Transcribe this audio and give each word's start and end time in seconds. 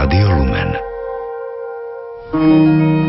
Rádio 0.00 0.32
Lumen. 0.32 0.72
Staručký 2.32 2.99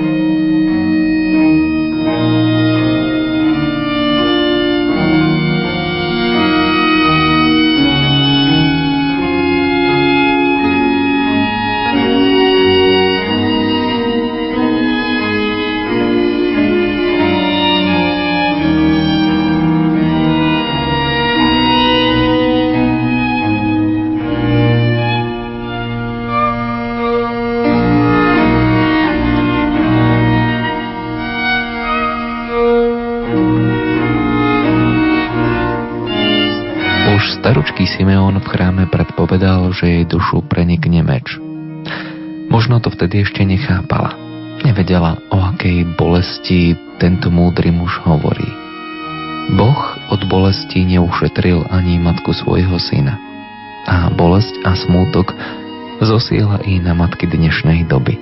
zosiela 56.02 56.58
i 56.66 56.82
na 56.82 56.98
matky 56.98 57.30
dnešnej 57.30 57.86
doby. 57.86 58.18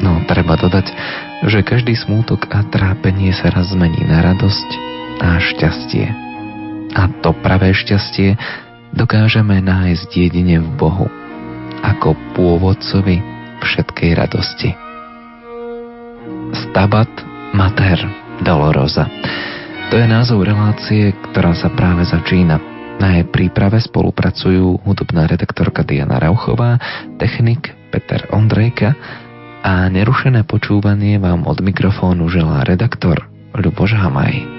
No, 0.00 0.24
treba 0.28 0.56
dodať, 0.56 0.92
že 1.48 1.64
každý 1.64 1.96
smútok 1.96 2.48
a 2.52 2.64
trápenie 2.68 3.32
sa 3.32 3.52
raz 3.52 3.72
zmení 3.72 4.04
na 4.04 4.24
radosť 4.24 4.68
a 5.20 5.40
šťastie. 5.40 6.06
A 6.96 7.08
to 7.20 7.32
pravé 7.44 7.72
šťastie 7.76 8.36
dokážeme 8.96 9.60
nájsť 9.60 10.08
jedine 10.12 10.60
v 10.64 10.68
Bohu, 10.76 11.08
ako 11.84 12.16
pôvodcovi 12.36 13.20
všetkej 13.60 14.10
radosti. 14.16 14.72
Stabat 16.56 17.08
Mater 17.56 18.00
Dolorosa. 18.44 19.08
To 19.92 19.94
je 19.96 20.06
názov 20.08 20.44
relácie, 20.44 21.14
ktorá 21.30 21.56
sa 21.56 21.72
práve 21.72 22.04
začína. 22.04 22.75
Na 22.96 23.12
jej 23.12 23.28
príprave 23.28 23.76
spolupracujú 23.76 24.80
hudobná 24.88 25.28
redaktorka 25.28 25.84
Diana 25.84 26.16
Rauchová, 26.16 26.80
technik 27.20 27.76
Peter 27.92 28.24
Ondrejka 28.32 28.96
a 29.60 29.92
nerušené 29.92 30.48
počúvanie 30.48 31.20
vám 31.20 31.44
od 31.44 31.60
mikrofónu 31.60 32.24
želá 32.32 32.64
redaktor 32.64 33.28
Ľuboš 33.52 34.00
Hamaj. 34.00 34.55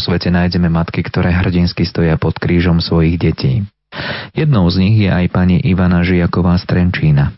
Svete 0.00 0.32
nájdeme 0.32 0.72
matky, 0.72 1.04
ktoré 1.04 1.30
hrdinsky 1.30 1.84
stoja 1.84 2.16
pod 2.16 2.40
krížom 2.40 2.80
svojich 2.80 3.20
detí. 3.20 3.68
Jednou 4.32 4.64
z 4.70 4.76
nich 4.80 4.96
je 5.04 5.10
aj 5.10 5.26
pani 5.30 5.60
Ivana 5.60 6.00
Žijaková 6.00 6.56
z 6.56 6.64
Trenčína. 6.64 7.36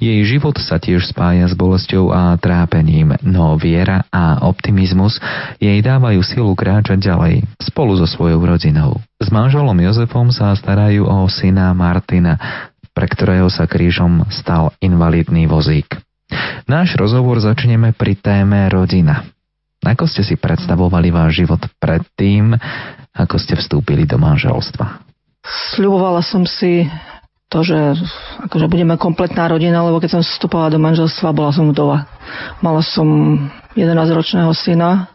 Jej 0.00 0.24
život 0.26 0.56
sa 0.58 0.80
tiež 0.80 1.06
spája 1.12 1.46
s 1.46 1.54
bolesťou 1.54 2.10
a 2.10 2.34
trápením, 2.40 3.14
no 3.22 3.54
viera 3.54 4.02
a 4.10 4.42
optimizmus 4.42 5.20
jej 5.62 5.78
dávajú 5.78 6.24
silu 6.24 6.56
kráčať 6.56 6.98
ďalej, 6.98 7.46
spolu 7.62 7.94
so 8.00 8.08
svojou 8.08 8.42
rodinou. 8.42 8.98
S 9.22 9.30
manželom 9.30 9.76
Jozefom 9.78 10.34
sa 10.34 10.56
starajú 10.56 11.06
o 11.06 11.28
syna 11.30 11.70
Martina, 11.76 12.40
pre 12.96 13.06
ktorého 13.06 13.46
sa 13.52 13.70
krížom 13.70 14.26
stal 14.32 14.74
invalidný 14.82 15.46
vozík. 15.46 16.00
Náš 16.66 16.96
rozhovor 16.96 17.38
začneme 17.38 17.92
pri 17.92 18.16
téme 18.16 18.66
rodina. 18.72 19.28
Ako 19.82 20.06
ste 20.06 20.22
si 20.22 20.38
predstavovali 20.38 21.10
váš 21.10 21.42
život 21.42 21.58
predtým, 21.82 22.54
ako 23.12 23.34
ste 23.36 23.58
vstúpili 23.58 24.06
do 24.06 24.14
manželstva? 24.14 25.02
Sľubovala 25.74 26.22
som 26.22 26.46
si 26.46 26.86
to, 27.50 27.66
že 27.66 27.98
akože 28.48 28.70
budeme 28.70 28.94
kompletná 28.96 29.50
rodina, 29.50 29.84
lebo 29.84 30.00
keď 30.00 30.16
som 30.16 30.22
vstupovala 30.24 30.72
do 30.72 30.80
manželstva, 30.80 31.36
bola 31.36 31.52
som 31.52 31.68
vdova. 31.68 32.08
Mala 32.64 32.80
som 32.80 33.36
11-ročného 33.76 34.54
syna, 34.56 35.12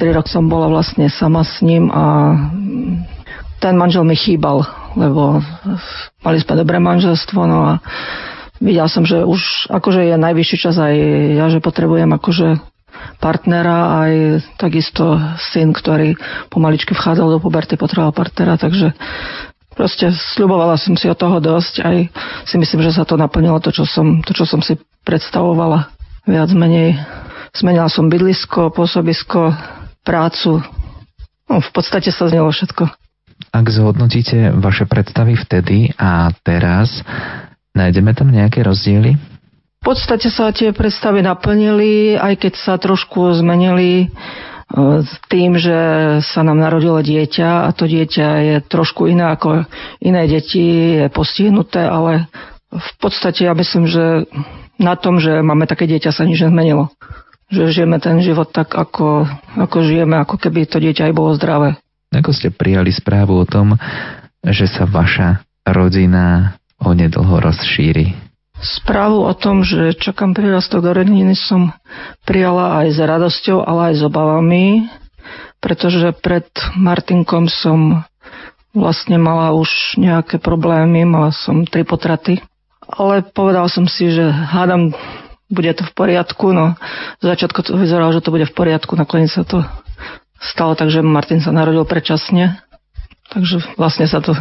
3 0.00 0.16
rok 0.16 0.30
som 0.30 0.48
bola 0.48 0.72
vlastne 0.72 1.12
sama 1.12 1.44
s 1.44 1.60
ním 1.60 1.92
a 1.92 2.32
ten 3.60 3.76
manžel 3.76 4.06
mi 4.08 4.16
chýbal, 4.16 4.64
lebo 4.96 5.44
mali 6.24 6.40
sme 6.40 6.54
dobré 6.56 6.80
manželstvo, 6.80 7.40
no 7.44 7.58
a 7.66 7.72
videl 8.62 8.88
som, 8.88 9.04
že 9.04 9.20
už 9.20 9.68
akože 9.68 10.08
je 10.08 10.16
najvyšší 10.16 10.56
čas 10.56 10.80
aj 10.80 10.94
ja, 11.36 11.46
že 11.52 11.60
potrebujem 11.60 12.08
akože 12.08 12.71
partnera, 13.18 14.02
aj 14.06 14.12
takisto 14.58 15.18
syn, 15.52 15.74
ktorý 15.74 16.18
pomaličky 16.50 16.94
vchádzal 16.94 17.28
do 17.28 17.38
puberty, 17.38 17.78
potreboval 17.78 18.14
partnera, 18.14 18.58
takže 18.58 18.94
Proste 19.72 20.12
sľubovala 20.36 20.76
som 20.76 20.92
si 21.00 21.08
od 21.08 21.16
toho 21.16 21.40
dosť, 21.40 21.74
aj 21.80 21.96
si 22.44 22.56
myslím, 22.60 22.84
že 22.84 22.92
sa 22.92 23.08
to 23.08 23.16
naplnilo 23.16 23.56
to, 23.56 23.72
čo 23.72 23.88
som, 23.88 24.20
to, 24.20 24.36
čo 24.36 24.44
som 24.44 24.60
si 24.60 24.76
predstavovala. 25.08 25.88
Viac 26.28 26.52
menej 26.52 27.00
zmenila 27.56 27.88
som 27.88 28.12
bydlisko, 28.12 28.68
pôsobisko, 28.68 29.56
prácu. 30.04 30.60
No, 31.48 31.64
v 31.64 31.70
podstate 31.72 32.12
sa 32.12 32.28
znelo 32.28 32.52
všetko. 32.52 32.84
Ak 33.52 33.66
zhodnotíte 33.72 34.52
vaše 34.60 34.84
predstavy 34.84 35.40
vtedy 35.40 35.90
a 35.96 36.30
teraz, 36.44 37.02
nájdeme 37.72 38.12
tam 38.12 38.28
nejaké 38.28 38.60
rozdiely? 38.62 39.31
V 39.82 39.90
podstate 39.90 40.30
sa 40.30 40.54
tie 40.54 40.70
predstavy 40.70 41.26
naplnili, 41.26 42.14
aj 42.14 42.38
keď 42.38 42.52
sa 42.54 42.78
trošku 42.78 43.34
zmenili 43.34 44.14
s 45.02 45.12
tým, 45.26 45.58
že 45.58 45.78
sa 46.22 46.40
nám 46.46 46.62
narodilo 46.62 47.02
dieťa 47.02 47.66
a 47.66 47.68
to 47.74 47.90
dieťa 47.90 48.28
je 48.46 48.56
trošku 48.62 49.10
iné 49.10 49.34
ako 49.34 49.66
iné 49.98 50.24
deti, 50.30 50.96
je 51.02 51.10
postihnuté, 51.10 51.82
ale 51.82 52.30
v 52.70 52.90
podstate 53.02 53.44
ja 53.44 53.52
myslím, 53.52 53.90
že 53.90 54.30
na 54.80 54.96
tom, 54.96 55.20
že 55.20 55.44
máme 55.44 55.68
také 55.68 55.84
dieťa 55.84 56.14
sa 56.14 56.24
nič 56.24 56.40
nezmenilo. 56.46 56.88
Že 57.52 57.82
žijeme 57.82 58.00
ten 58.00 58.22
život 58.24 58.48
tak, 58.48 58.72
ako, 58.72 59.28
ako 59.60 59.76
žijeme, 59.84 60.16
ako 60.24 60.40
keby 60.40 60.64
to 60.64 60.80
dieťa 60.80 61.10
aj 61.10 61.14
bolo 61.18 61.36
zdravé. 61.36 61.76
Ako 62.14 62.32
ste 62.32 62.48
prijali 62.48 62.94
správu 62.94 63.34
o 63.34 63.44
tom, 63.44 63.76
že 64.40 64.64
sa 64.70 64.88
vaša 64.88 65.44
rodina 65.68 66.56
onedlho 66.80 67.44
rozšíri? 67.44 68.31
Správu 68.62 69.26
o 69.26 69.34
tom, 69.34 69.66
že 69.66 69.90
čakám 69.98 70.38
prírastok 70.38 70.86
do 70.86 70.94
rodiny 70.94 71.34
som 71.34 71.74
prijala 72.22 72.78
aj 72.82 72.94
s 72.94 72.98
radosťou, 73.02 73.58
ale 73.58 73.90
aj 73.90 73.94
s 73.98 74.02
obavami, 74.06 74.86
pretože 75.58 76.14
pred 76.22 76.46
Martinkom 76.78 77.50
som 77.50 78.06
vlastne 78.70 79.18
mala 79.18 79.50
už 79.50 79.98
nejaké 79.98 80.38
problémy, 80.38 81.02
mala 81.02 81.34
som 81.34 81.66
tri 81.66 81.82
potraty. 81.82 82.38
Ale 82.86 83.26
povedal 83.26 83.66
som 83.66 83.90
si, 83.90 84.14
že 84.14 84.30
hádam, 84.30 84.94
bude 85.50 85.74
to 85.74 85.82
v 85.82 85.92
poriadku, 85.92 86.54
no 86.54 86.78
z 87.18 87.34
začiatku 87.34 87.66
to 87.66 87.74
vyzeralo, 87.74 88.14
že 88.14 88.22
to 88.22 88.30
bude 88.30 88.46
v 88.46 88.54
poriadku, 88.54 88.94
nakoniec 88.94 89.34
sa 89.34 89.42
to 89.42 89.66
stalo 90.38 90.78
tak, 90.78 90.90
že 90.90 91.02
Martin 91.02 91.42
sa 91.42 91.50
narodil 91.50 91.82
predčasne 91.82 92.62
Takže 93.32 93.80
vlastne 93.80 94.04
sa 94.04 94.20
to 94.20 94.36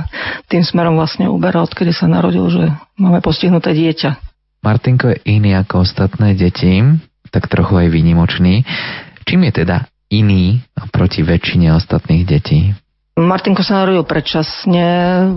tým 0.52 0.68
smerom 0.68 1.00
vlastne 1.00 1.32
uberá, 1.32 1.64
odkedy 1.64 1.96
sa 1.96 2.12
narodil, 2.12 2.44
že 2.52 2.76
máme 3.00 3.24
postihnuté 3.24 3.72
dieťa. 3.72 4.20
Martinko 4.62 5.16
je 5.16 5.18
iný 5.26 5.58
ako 5.58 5.88
ostatné 5.88 6.36
deti, 6.36 6.84
tak 7.32 7.48
trochu 7.48 7.82
aj 7.82 7.88
výnimočný. 7.88 8.68
Čím 9.24 9.48
je 9.48 9.64
teda 9.64 9.88
iný 10.12 10.60
proti 10.92 11.24
väčšine 11.24 11.72
ostatných 11.72 12.24
detí? 12.28 12.76
Martinko 13.16 13.64
sa 13.64 13.84
narodil 13.84 14.04
predčasne, 14.04 14.88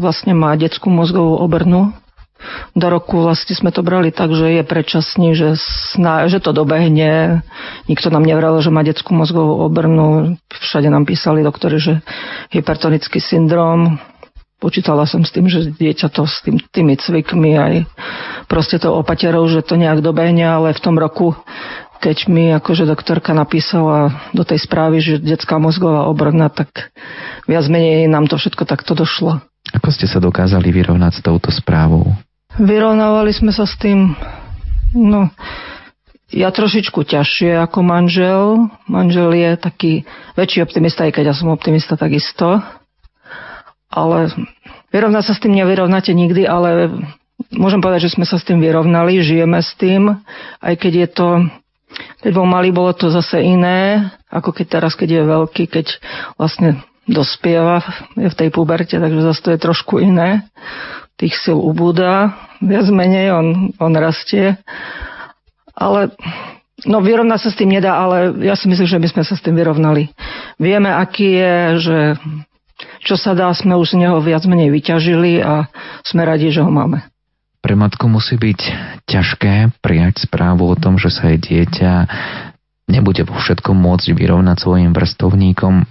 vlastne 0.02 0.34
má 0.34 0.54
detskú 0.58 0.90
mozgovú 0.90 1.38
obrnu, 1.38 1.94
do 2.74 2.86
roku 2.90 3.22
vlastne 3.22 3.54
sme 3.54 3.70
to 3.70 3.80
brali 3.86 4.10
tak, 4.10 4.32
že 4.32 4.60
je 4.60 4.62
predčasný, 4.66 5.28
že, 5.32 5.56
sná, 5.94 6.26
že 6.26 6.42
to 6.42 6.50
dobehne. 6.50 7.42
Nikto 7.86 8.10
nám 8.10 8.26
nevral, 8.26 8.58
že 8.60 8.74
má 8.74 8.82
detskú 8.82 9.14
mozgovú 9.14 9.64
obrnu. 9.64 10.40
Všade 10.50 10.90
nám 10.90 11.04
písali 11.08 11.46
doktori, 11.46 11.78
že 11.78 12.02
hypertonický 12.50 13.18
syndrom. 13.22 13.98
Počítala 14.58 15.04
som 15.04 15.20
s 15.26 15.34
tým, 15.34 15.50
že 15.50 15.76
dieťa 15.76 16.08
to 16.08 16.24
s 16.24 16.40
tým, 16.40 16.56
tými 16.72 16.96
cvikmi 16.96 17.52
aj 17.58 17.74
proste 18.48 18.80
to 18.80 18.92
opaterou, 18.92 19.44
že 19.50 19.66
to 19.66 19.76
nejak 19.76 20.00
dobehne, 20.00 20.44
ale 20.44 20.72
v 20.72 20.82
tom 20.84 20.96
roku 20.96 21.36
keď 22.04 22.28
mi 22.28 22.52
akože 22.52 22.84
doktorka 22.84 23.32
napísala 23.32 24.28
do 24.36 24.44
tej 24.44 24.60
správy, 24.60 25.00
že 25.00 25.24
detská 25.24 25.56
mozgová 25.56 26.04
obrna, 26.04 26.52
tak 26.52 26.92
viac 27.48 27.64
menej 27.64 28.12
nám 28.12 28.28
to 28.28 28.36
všetko 28.36 28.68
takto 28.68 28.92
došlo. 28.92 29.40
Ako 29.72 29.88
ste 29.88 30.04
sa 30.04 30.20
dokázali 30.20 30.68
vyrovnať 30.68 31.12
s 31.16 31.24
touto 31.24 31.48
správou? 31.48 32.12
Vyrovnávali 32.54 33.34
sme 33.34 33.50
sa 33.50 33.66
s 33.66 33.74
tým, 33.82 34.14
no, 34.94 35.26
ja 36.30 36.54
trošičku 36.54 37.02
ťažšie 37.02 37.58
ako 37.66 37.82
manžel. 37.82 38.70
Manžel 38.86 39.34
je 39.34 39.50
taký 39.58 39.92
väčší 40.38 40.62
optimista, 40.62 41.02
aj 41.02 41.18
keď 41.18 41.24
ja 41.30 41.34
som 41.34 41.50
optimista 41.50 41.98
takisto. 41.98 42.62
Ale 43.90 44.30
vyrovnať 44.94 45.24
sa 45.26 45.34
s 45.34 45.42
tým 45.42 45.54
nevyrovnáte 45.58 46.14
nikdy, 46.14 46.46
ale 46.46 46.94
môžem 47.50 47.82
povedať, 47.82 48.06
že 48.06 48.14
sme 48.18 48.26
sa 48.26 48.38
s 48.38 48.46
tým 48.46 48.62
vyrovnali, 48.62 49.18
žijeme 49.18 49.58
s 49.58 49.74
tým, 49.74 50.14
aj 50.62 50.74
keď 50.78 50.92
je 50.94 51.08
to 51.10 51.28
keď 51.94 52.30
bol 52.34 52.42
malý, 52.42 52.74
bolo 52.74 52.90
to 52.90 53.06
zase 53.06 53.38
iné, 53.38 54.10
ako 54.26 54.50
keď 54.50 54.66
teraz, 54.66 54.98
keď 54.98 55.08
je 55.14 55.30
veľký, 55.30 55.64
keď 55.70 55.86
vlastne 56.34 56.82
dospieva, 57.06 57.86
je 58.18 58.26
v 58.26 58.34
tej 58.34 58.48
puberte, 58.50 58.98
takže 58.98 59.22
zase 59.22 59.40
to 59.46 59.50
je 59.54 59.62
trošku 59.62 60.02
iné 60.02 60.42
tých 61.18 61.34
sil 61.38 61.58
ubúda, 61.58 62.34
viac 62.58 62.86
menej 62.90 63.34
on, 63.34 63.46
on 63.78 63.92
rastie. 63.94 64.58
Ale 65.74 66.14
no 66.86 66.98
vyrovnať 67.02 67.40
sa 67.46 67.50
s 67.50 67.58
tým 67.58 67.70
nedá, 67.74 67.98
ale 67.98 68.34
ja 68.42 68.54
si 68.58 68.66
myslím, 68.66 68.86
že 68.86 69.00
my 69.00 69.08
sme 69.10 69.22
sa 69.22 69.34
s 69.34 69.42
tým 69.42 69.54
vyrovnali. 69.54 70.10
Vieme, 70.58 70.90
aký 70.90 71.38
je, 71.38 71.54
že 71.82 71.98
čo 73.04 73.14
sa 73.14 73.36
dá, 73.36 73.52
sme 73.54 73.78
už 73.78 73.94
z 73.94 74.06
neho 74.06 74.18
viac 74.18 74.42
menej 74.48 74.72
vyťažili 74.74 75.38
a 75.44 75.70
sme 76.02 76.26
radi, 76.26 76.50
že 76.50 76.64
ho 76.64 76.70
máme. 76.70 77.04
Pre 77.64 77.74
matku 77.78 78.10
musí 78.10 78.36
byť 78.36 78.60
ťažké 79.08 79.80
prijať 79.80 80.28
správu 80.28 80.68
o 80.68 80.76
tom, 80.76 81.00
že 81.00 81.08
sa 81.08 81.32
jej 81.32 81.40
dieťa 81.40 81.92
nebude 82.92 83.24
vo 83.24 83.40
všetkom 83.40 83.72
môcť 83.72 84.12
vyrovnať 84.12 84.56
svojim 84.60 84.92
vrstovníkom. 84.92 85.88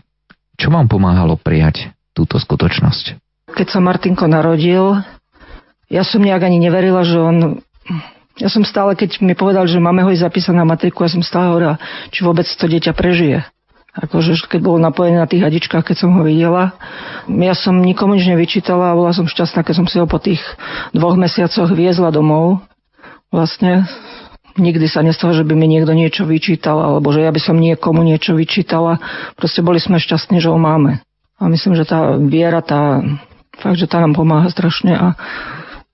Čo 0.53 0.67
vám 0.69 0.85
pomáhalo 0.85 1.33
prijať 1.41 1.89
túto 2.13 2.37
skutočnosť? 2.37 3.22
Keď 3.53 3.67
sa 3.69 3.79
Martinko 3.79 4.25
narodil, 4.25 4.99
ja 5.87 6.01
som 6.01 6.25
nejak 6.25 6.41
ani 6.43 6.57
neverila, 6.57 7.05
že 7.05 7.17
on... 7.21 7.37
Ja 8.41 8.49
som 8.49 8.65
stále, 8.65 8.97
keď 8.97 9.21
mi 9.21 9.37
povedal, 9.37 9.69
že 9.69 9.77
máme 9.77 10.01
ho 10.01 10.09
ísť 10.09 10.25
zapísať 10.25 10.57
na 10.57 10.65
matriku, 10.65 11.05
ja 11.05 11.13
som 11.13 11.21
stále 11.21 11.53
hovorila, 11.53 11.77
či 12.09 12.25
vôbec 12.25 12.49
to 12.49 12.65
dieťa 12.65 12.97
prežije. 12.97 13.45
Akože 13.93 14.49
keď 14.49 14.59
bolo 14.65 14.81
napojené 14.81 15.21
na 15.21 15.29
tých 15.29 15.45
hadičkách, 15.45 15.85
keď 15.85 15.97
som 16.01 16.17
ho 16.17 16.25
videla. 16.25 16.73
Ja 17.29 17.53
som 17.53 17.77
nikomu 17.77 18.17
nič 18.17 18.25
nevyčítala 18.25 18.89
a 18.89 18.97
bola 18.97 19.13
som 19.13 19.29
šťastná, 19.29 19.61
keď 19.61 19.75
som 19.77 19.85
si 19.85 20.01
ho 20.01 20.09
po 20.09 20.17
tých 20.17 20.41
dvoch 20.97 21.13
mesiacoch 21.13 21.69
viezla 21.69 22.09
domov. 22.09 22.65
Vlastne 23.29 23.85
nikdy 24.57 24.89
sa 24.89 25.05
nestalo, 25.05 25.37
že 25.37 25.45
by 25.45 25.53
mi 25.53 25.69
niekto 25.69 25.93
niečo 25.93 26.25
vyčítal, 26.25 26.81
alebo 26.81 27.13
že 27.13 27.21
ja 27.21 27.29
by 27.29 27.37
som 27.37 27.61
niekomu 27.61 28.01
niečo 28.01 28.33
vyčítala. 28.33 28.97
Proste 29.37 29.61
boli 29.61 29.77
sme 29.77 30.01
šťastní, 30.01 30.41
že 30.41 30.49
ho 30.49 30.57
máme. 30.57 31.05
A 31.37 31.45
myslím, 31.45 31.77
že 31.77 31.85
tá 31.85 32.17
viera, 32.17 32.65
tá 32.65 32.97
Fakt, 33.57 33.77
že 33.77 33.85
tá 33.85 34.01
nám 34.01 34.17
pomáha 34.17 34.49
strašne 34.49 34.97
a 34.97 35.07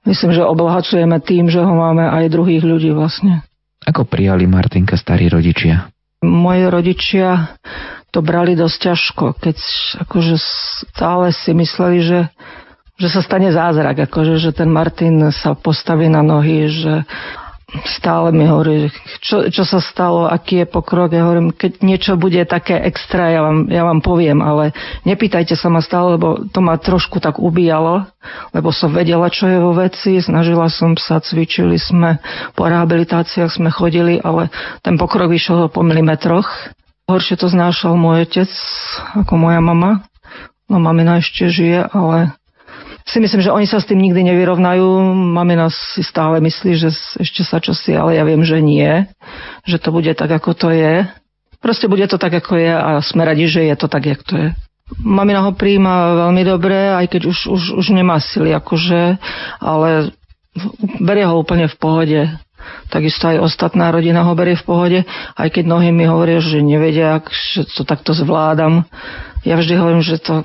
myslím, 0.08 0.32
že 0.32 0.48
obohacujeme 0.48 1.20
tým, 1.20 1.52
že 1.52 1.60
ho 1.60 1.74
máme 1.76 2.08
aj 2.08 2.32
druhých 2.32 2.64
ľudí 2.64 2.96
vlastne. 2.96 3.44
Ako 3.84 4.08
prijali 4.08 4.48
Martinka 4.48 5.00
starí 5.00 5.28
rodičia? 5.32 5.92
Moji 6.20 6.68
rodičia 6.68 7.56
to 8.12 8.20
brali 8.20 8.58
dosť 8.58 8.78
ťažko, 8.92 9.26
keď 9.38 9.58
akože 10.04 10.36
stále 10.92 11.32
si 11.32 11.54
mysleli, 11.54 12.04
že, 12.04 12.20
že 12.98 13.08
sa 13.08 13.22
stane 13.24 13.54
zázrak, 13.54 14.10
akože, 14.10 14.42
že 14.42 14.52
ten 14.52 14.68
Martin 14.68 15.32
sa 15.32 15.54
postaví 15.56 16.10
na 16.10 16.26
nohy, 16.26 16.68
že 16.68 17.08
stále 17.86 18.34
mi 18.34 18.50
hovorí, 18.50 18.90
čo, 19.22 19.48
čo 19.50 19.64
sa 19.64 19.78
stalo, 19.82 20.26
aký 20.26 20.64
je 20.64 20.68
pokrok. 20.68 21.14
Ja 21.14 21.26
hovorím, 21.26 21.54
keď 21.54 21.86
niečo 21.86 22.18
bude 22.18 22.42
také 22.46 22.78
extra, 22.82 23.30
ja 23.30 23.42
vám, 23.46 23.70
ja 23.70 23.86
vám 23.86 24.02
poviem, 24.02 24.42
ale 24.42 24.74
nepýtajte 25.06 25.54
sa 25.54 25.70
ma 25.70 25.84
stále, 25.84 26.18
lebo 26.18 26.50
to 26.50 26.60
ma 26.60 26.78
trošku 26.82 27.22
tak 27.22 27.38
ubíjalo, 27.38 28.10
lebo 28.54 28.70
som 28.74 28.90
vedela, 28.94 29.30
čo 29.30 29.46
je 29.46 29.60
vo 29.62 29.74
veci, 29.78 30.18
snažila 30.18 30.68
som 30.72 30.98
sa, 30.98 31.22
cvičili 31.22 31.78
sme, 31.78 32.18
po 32.58 32.66
rehabilitáciách 32.66 33.52
sme 33.54 33.70
chodili, 33.70 34.18
ale 34.22 34.50
ten 34.82 34.98
pokrok 34.98 35.30
vyšiel 35.30 35.70
po 35.70 35.86
milimetroch. 35.86 36.50
Horšie 37.10 37.42
to 37.42 37.50
znášal 37.50 37.98
môj 37.98 38.30
otec 38.30 38.52
ako 39.18 39.34
moja 39.34 39.62
mama. 39.62 40.06
No 40.70 40.78
mamina 40.78 41.18
ešte 41.18 41.50
žije, 41.50 41.90
ale 41.90 42.38
si 43.10 43.18
myslím, 43.18 43.42
že 43.42 43.50
oni 43.50 43.66
sa 43.66 43.82
s 43.82 43.90
tým 43.90 43.98
nikdy 43.98 44.22
nevyrovnajú. 44.22 44.86
Mamina 45.34 45.74
si 45.74 46.06
stále 46.06 46.38
myslí, 46.38 46.72
že 46.78 46.94
ešte 46.94 47.42
sa 47.42 47.58
čosi, 47.58 47.98
ale 47.98 48.22
ja 48.22 48.24
viem, 48.24 48.46
že 48.46 48.62
nie. 48.62 49.10
Že 49.66 49.78
to 49.82 49.90
bude 49.90 50.12
tak, 50.14 50.30
ako 50.30 50.54
to 50.54 50.70
je. 50.70 51.10
Proste 51.60 51.90
bude 51.90 52.06
to 52.06 52.22
tak, 52.22 52.38
ako 52.38 52.56
je 52.56 52.72
a 52.72 53.02
sme 53.02 53.26
radi, 53.26 53.50
že 53.50 53.66
je 53.66 53.76
to 53.76 53.90
tak, 53.90 54.06
jak 54.06 54.22
to 54.22 54.38
je. 54.38 54.50
Mamina 55.02 55.46
ho 55.46 55.54
príjma 55.54 56.28
veľmi 56.30 56.44
dobre, 56.46 56.78
aj 56.94 57.06
keď 57.14 57.22
už, 57.30 57.38
už, 57.50 57.62
už 57.78 57.86
nemá 57.94 58.18
sily, 58.18 58.54
akože, 58.58 59.22
ale 59.62 60.14
berie 60.98 61.26
ho 61.26 61.36
úplne 61.38 61.70
v 61.70 61.78
pohode. 61.78 62.22
Takisto 62.90 63.30
aj 63.30 63.42
ostatná 63.42 63.94
rodina 63.94 64.26
ho 64.26 64.34
berie 64.34 64.58
v 64.58 64.66
pohode, 64.66 65.00
aj 65.38 65.48
keď 65.50 65.64
mnohí 65.66 65.90
mi 65.94 66.10
hovoria, 66.10 66.42
že 66.42 66.62
nevedia, 66.62 67.22
že 67.30 67.70
to 67.70 67.86
takto 67.86 68.18
zvládam. 68.18 68.86
Ja 69.46 69.56
vždy 69.56 69.74
hovorím, 69.78 70.04
že 70.04 70.18
to 70.20 70.44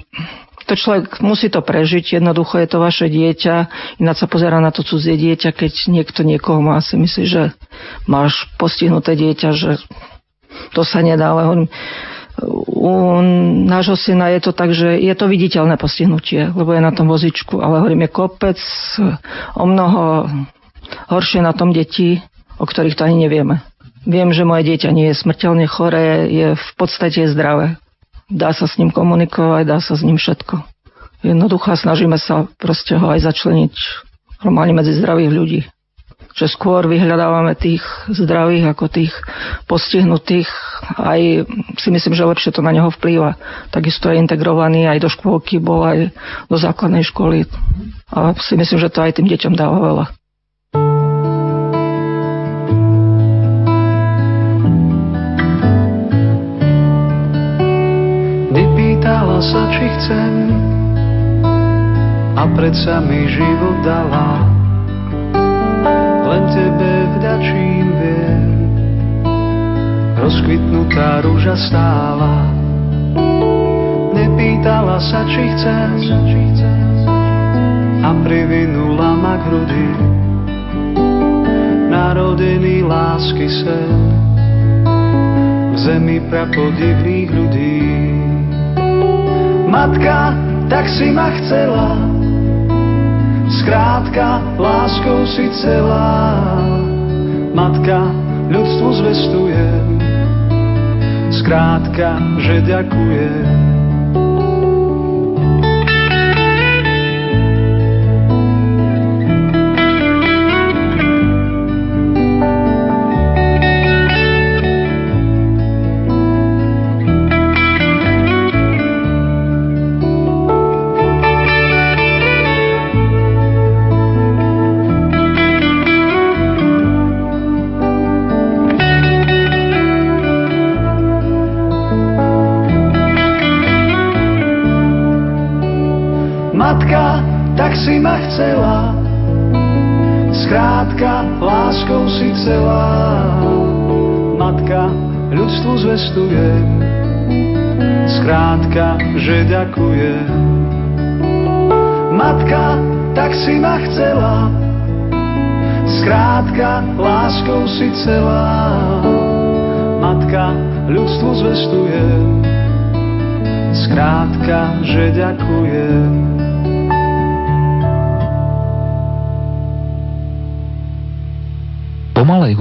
to 0.65 0.75
človek 0.75 1.21
musí 1.21 1.53
to 1.53 1.61
prežiť, 1.61 2.21
jednoducho 2.21 2.57
je 2.61 2.69
to 2.69 2.79
vaše 2.81 3.07
dieťa, 3.13 3.57
ináč 4.01 4.25
sa 4.25 4.29
pozera 4.29 4.59
na 4.61 4.73
to 4.73 4.81
cudzie 4.81 5.17
dieťa, 5.17 5.53
keď 5.53 5.73
niekto 5.93 6.25
niekoho 6.25 6.65
má, 6.65 6.81
si 6.81 6.97
myslí, 6.97 7.25
že 7.29 7.43
máš 8.09 8.49
postihnuté 8.57 9.13
dieťa, 9.13 9.49
že 9.53 9.77
to 10.73 10.83
sa 10.87 11.05
nedá, 11.05 11.37
ale 11.37 11.43
on, 11.45 11.61
u 12.67 13.21
nášho 13.69 13.95
syna 13.95 14.33
je 14.35 14.41
to 14.41 14.53
tak, 14.57 14.73
že 14.73 14.99
je 14.99 15.15
to 15.15 15.29
viditeľné 15.29 15.77
postihnutie, 15.77 16.51
lebo 16.51 16.73
je 16.73 16.83
na 16.83 16.91
tom 16.91 17.07
vozičku, 17.07 17.61
ale 17.61 17.85
hovorím, 17.85 18.09
je 18.09 18.11
kopec 18.11 18.59
o 19.55 19.65
mnoho 19.69 20.27
horšie 21.13 21.45
na 21.45 21.53
tom 21.53 21.71
deti, 21.71 22.25
o 22.59 22.65
ktorých 22.65 22.97
to 22.97 23.05
ani 23.05 23.29
nevieme. 23.29 23.61
Viem, 24.05 24.37
že 24.37 24.45
moje 24.45 24.69
dieťa 24.69 24.91
nie 24.93 25.13
je 25.13 25.21
smrteľne 25.21 25.65
choré, 25.65 26.29
je 26.29 26.49
v 26.57 26.71
podstate 26.77 27.25
zdravé 27.25 27.81
dá 28.31 28.53
sa 28.57 28.65
s 28.65 28.77
ním 28.81 28.91
komunikovať, 28.91 29.63
dá 29.65 29.79
sa 29.81 29.95
s 29.97 30.03
ním 30.05 30.17
všetko. 30.17 30.65
Jednoducho 31.25 31.73
snažíme 31.73 32.21
sa 32.21 32.45
proste 32.61 33.01
ho 33.01 33.09
aj 33.09 33.25
začleniť 33.25 33.75
normálne 34.45 34.77
medzi 34.77 34.93
zdravých 34.93 35.33
ľudí. 35.33 35.61
Že 36.35 36.47
skôr 36.51 36.83
vyhľadávame 36.85 37.55
tých 37.57 37.81
zdravých 38.11 38.75
ako 38.75 38.85
tých 38.91 39.15
postihnutých. 39.71 40.51
Aj 40.99 41.47
si 41.79 41.89
myslím, 41.89 42.13
že 42.13 42.29
lepšie 42.29 42.51
to 42.53 42.61
na 42.61 42.75
neho 42.75 42.91
vplýva. 42.91 43.39
Takisto 43.71 44.11
je 44.11 44.21
integrovaný 44.21 44.85
aj 44.91 44.99
do 45.01 45.09
škôlky, 45.09 45.63
bol 45.63 45.87
aj 45.87 46.11
do 46.51 46.57
základnej 46.59 47.07
školy. 47.07 47.47
A 48.11 48.35
si 48.37 48.59
myslím, 48.59 48.83
že 48.83 48.93
to 48.93 49.01
aj 49.01 49.17
tým 49.17 49.31
deťom 49.31 49.55
dáva 49.55 49.79
veľa. 49.79 50.05
Pýtala 59.35 59.51
sa, 59.51 59.67
či 59.67 59.87
chcem 59.99 60.35
a 62.39 62.43
predsa 62.55 63.03
mi 63.03 63.27
život 63.27 63.83
dala. 63.83 64.47
Len 66.23 66.43
tebe 66.55 66.93
vďačím 67.19 67.87
viem, 67.99 68.47
rozkvitnutá 70.23 71.27
rúža 71.27 71.59
stála. 71.67 72.47
Nepýtala 74.15 75.03
sa, 75.03 75.27
či 75.27 75.43
chcem 75.59 75.91
a 78.07 78.11
privinula 78.23 79.19
ma 79.19 79.35
k 79.35 79.51
hrudi. 79.51 79.91
Narodený 81.91 82.87
lásky 82.87 83.51
sen 83.51 83.99
v 85.75 85.77
zemi 85.83 86.23
prapodivných 86.31 87.29
ľudí. 87.35 88.14
Matka, 89.75 90.39
tak 90.71 90.87
si 90.87 91.11
ma 91.11 91.35
chcela, 91.35 91.99
skrátka, 93.59 94.39
láskou 94.55 95.27
si 95.27 95.51
celá. 95.51 96.47
Matka, 97.51 98.07
ľudstvu 98.55 98.89
zvestujem, 99.03 99.99
skrátka, 101.43 102.23
že 102.39 102.63
ďakujem. 102.71 103.74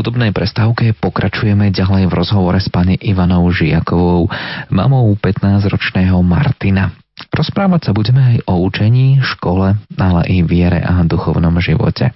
Hudobnej 0.04 0.36
prestávke 0.36 0.92
pokračujeme 1.00 1.72
ďalej 1.72 2.12
v 2.12 2.14
rozhovore 2.20 2.60
s 2.60 2.68
pani 2.68 3.00
Ivanou 3.00 3.48
Žiakovou, 3.48 4.28
mamou 4.68 5.08
15-ročného 5.16 6.20
Martina. 6.20 6.92
Rozprávať 7.32 7.88
sa 7.88 7.92
budeme 7.96 8.36
aj 8.36 8.38
o 8.52 8.68
učení, 8.68 9.24
škole, 9.24 9.80
ale 9.96 10.22
i 10.28 10.44
viere 10.44 10.84
a 10.84 11.08
duchovnom 11.08 11.56
živote. 11.64 12.12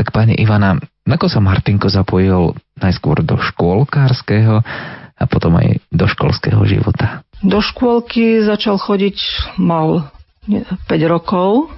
Tak 0.00 0.16
pani 0.16 0.32
Ivana, 0.40 0.80
ako 1.04 1.28
sa 1.28 1.44
Martinko 1.44 1.92
zapojil 1.92 2.56
najskôr 2.80 3.20
do 3.20 3.36
škôlkárskeho 3.36 4.64
a 5.12 5.24
potom 5.28 5.60
aj 5.60 5.84
do 5.92 6.08
školského 6.08 6.64
života? 6.64 7.20
Do 7.44 7.60
škôlky 7.60 8.40
začal 8.40 8.80
chodiť, 8.80 9.44
mal 9.60 10.08
5 10.48 10.88
rokov, 11.04 11.68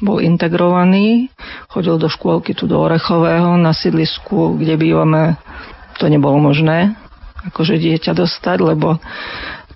bol 0.00 0.20
integrovaný, 0.20 1.32
chodil 1.72 1.96
do 1.96 2.12
škôlky 2.12 2.52
tu 2.52 2.68
do 2.68 2.76
Orechového 2.76 3.56
na 3.56 3.72
sídlisku, 3.72 4.60
kde 4.60 4.76
bývame, 4.76 5.40
to 5.96 6.08
nebolo 6.12 6.36
možné 6.36 6.96
akože 7.46 7.78
dieťa 7.78 8.12
dostať, 8.12 8.58
lebo 8.58 8.98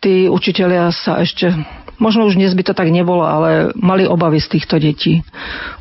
tí 0.02 0.26
učitelia 0.26 0.90
sa 0.90 1.22
ešte 1.22 1.54
Možno 2.00 2.24
už 2.24 2.40
dnes 2.40 2.56
by 2.56 2.64
to 2.64 2.72
tak 2.72 2.88
nebolo, 2.88 3.28
ale 3.28 3.76
mali 3.76 4.08
obavy 4.08 4.40
z 4.40 4.56
týchto 4.56 4.80
detí. 4.80 5.20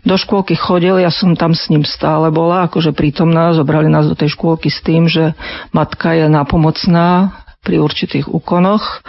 Do 0.03 0.19
škôlky 0.19 0.51
chodil, 0.51 0.99
ja 0.99 1.07
som 1.15 1.31
tam 1.39 1.55
s 1.55 1.71
ním 1.71 1.87
stále 1.87 2.27
bola, 2.27 2.67
akože 2.67 2.91
prítomná, 2.91 3.55
zobrali 3.55 3.87
nás 3.87 4.03
do 4.03 4.19
tej 4.19 4.35
škôlky 4.35 4.67
s 4.67 4.83
tým, 4.83 5.07
že 5.07 5.31
matka 5.71 6.11
je 6.11 6.27
nápomocná 6.27 7.39
pri 7.63 7.79
určitých 7.79 8.27
úkonoch, 8.27 8.99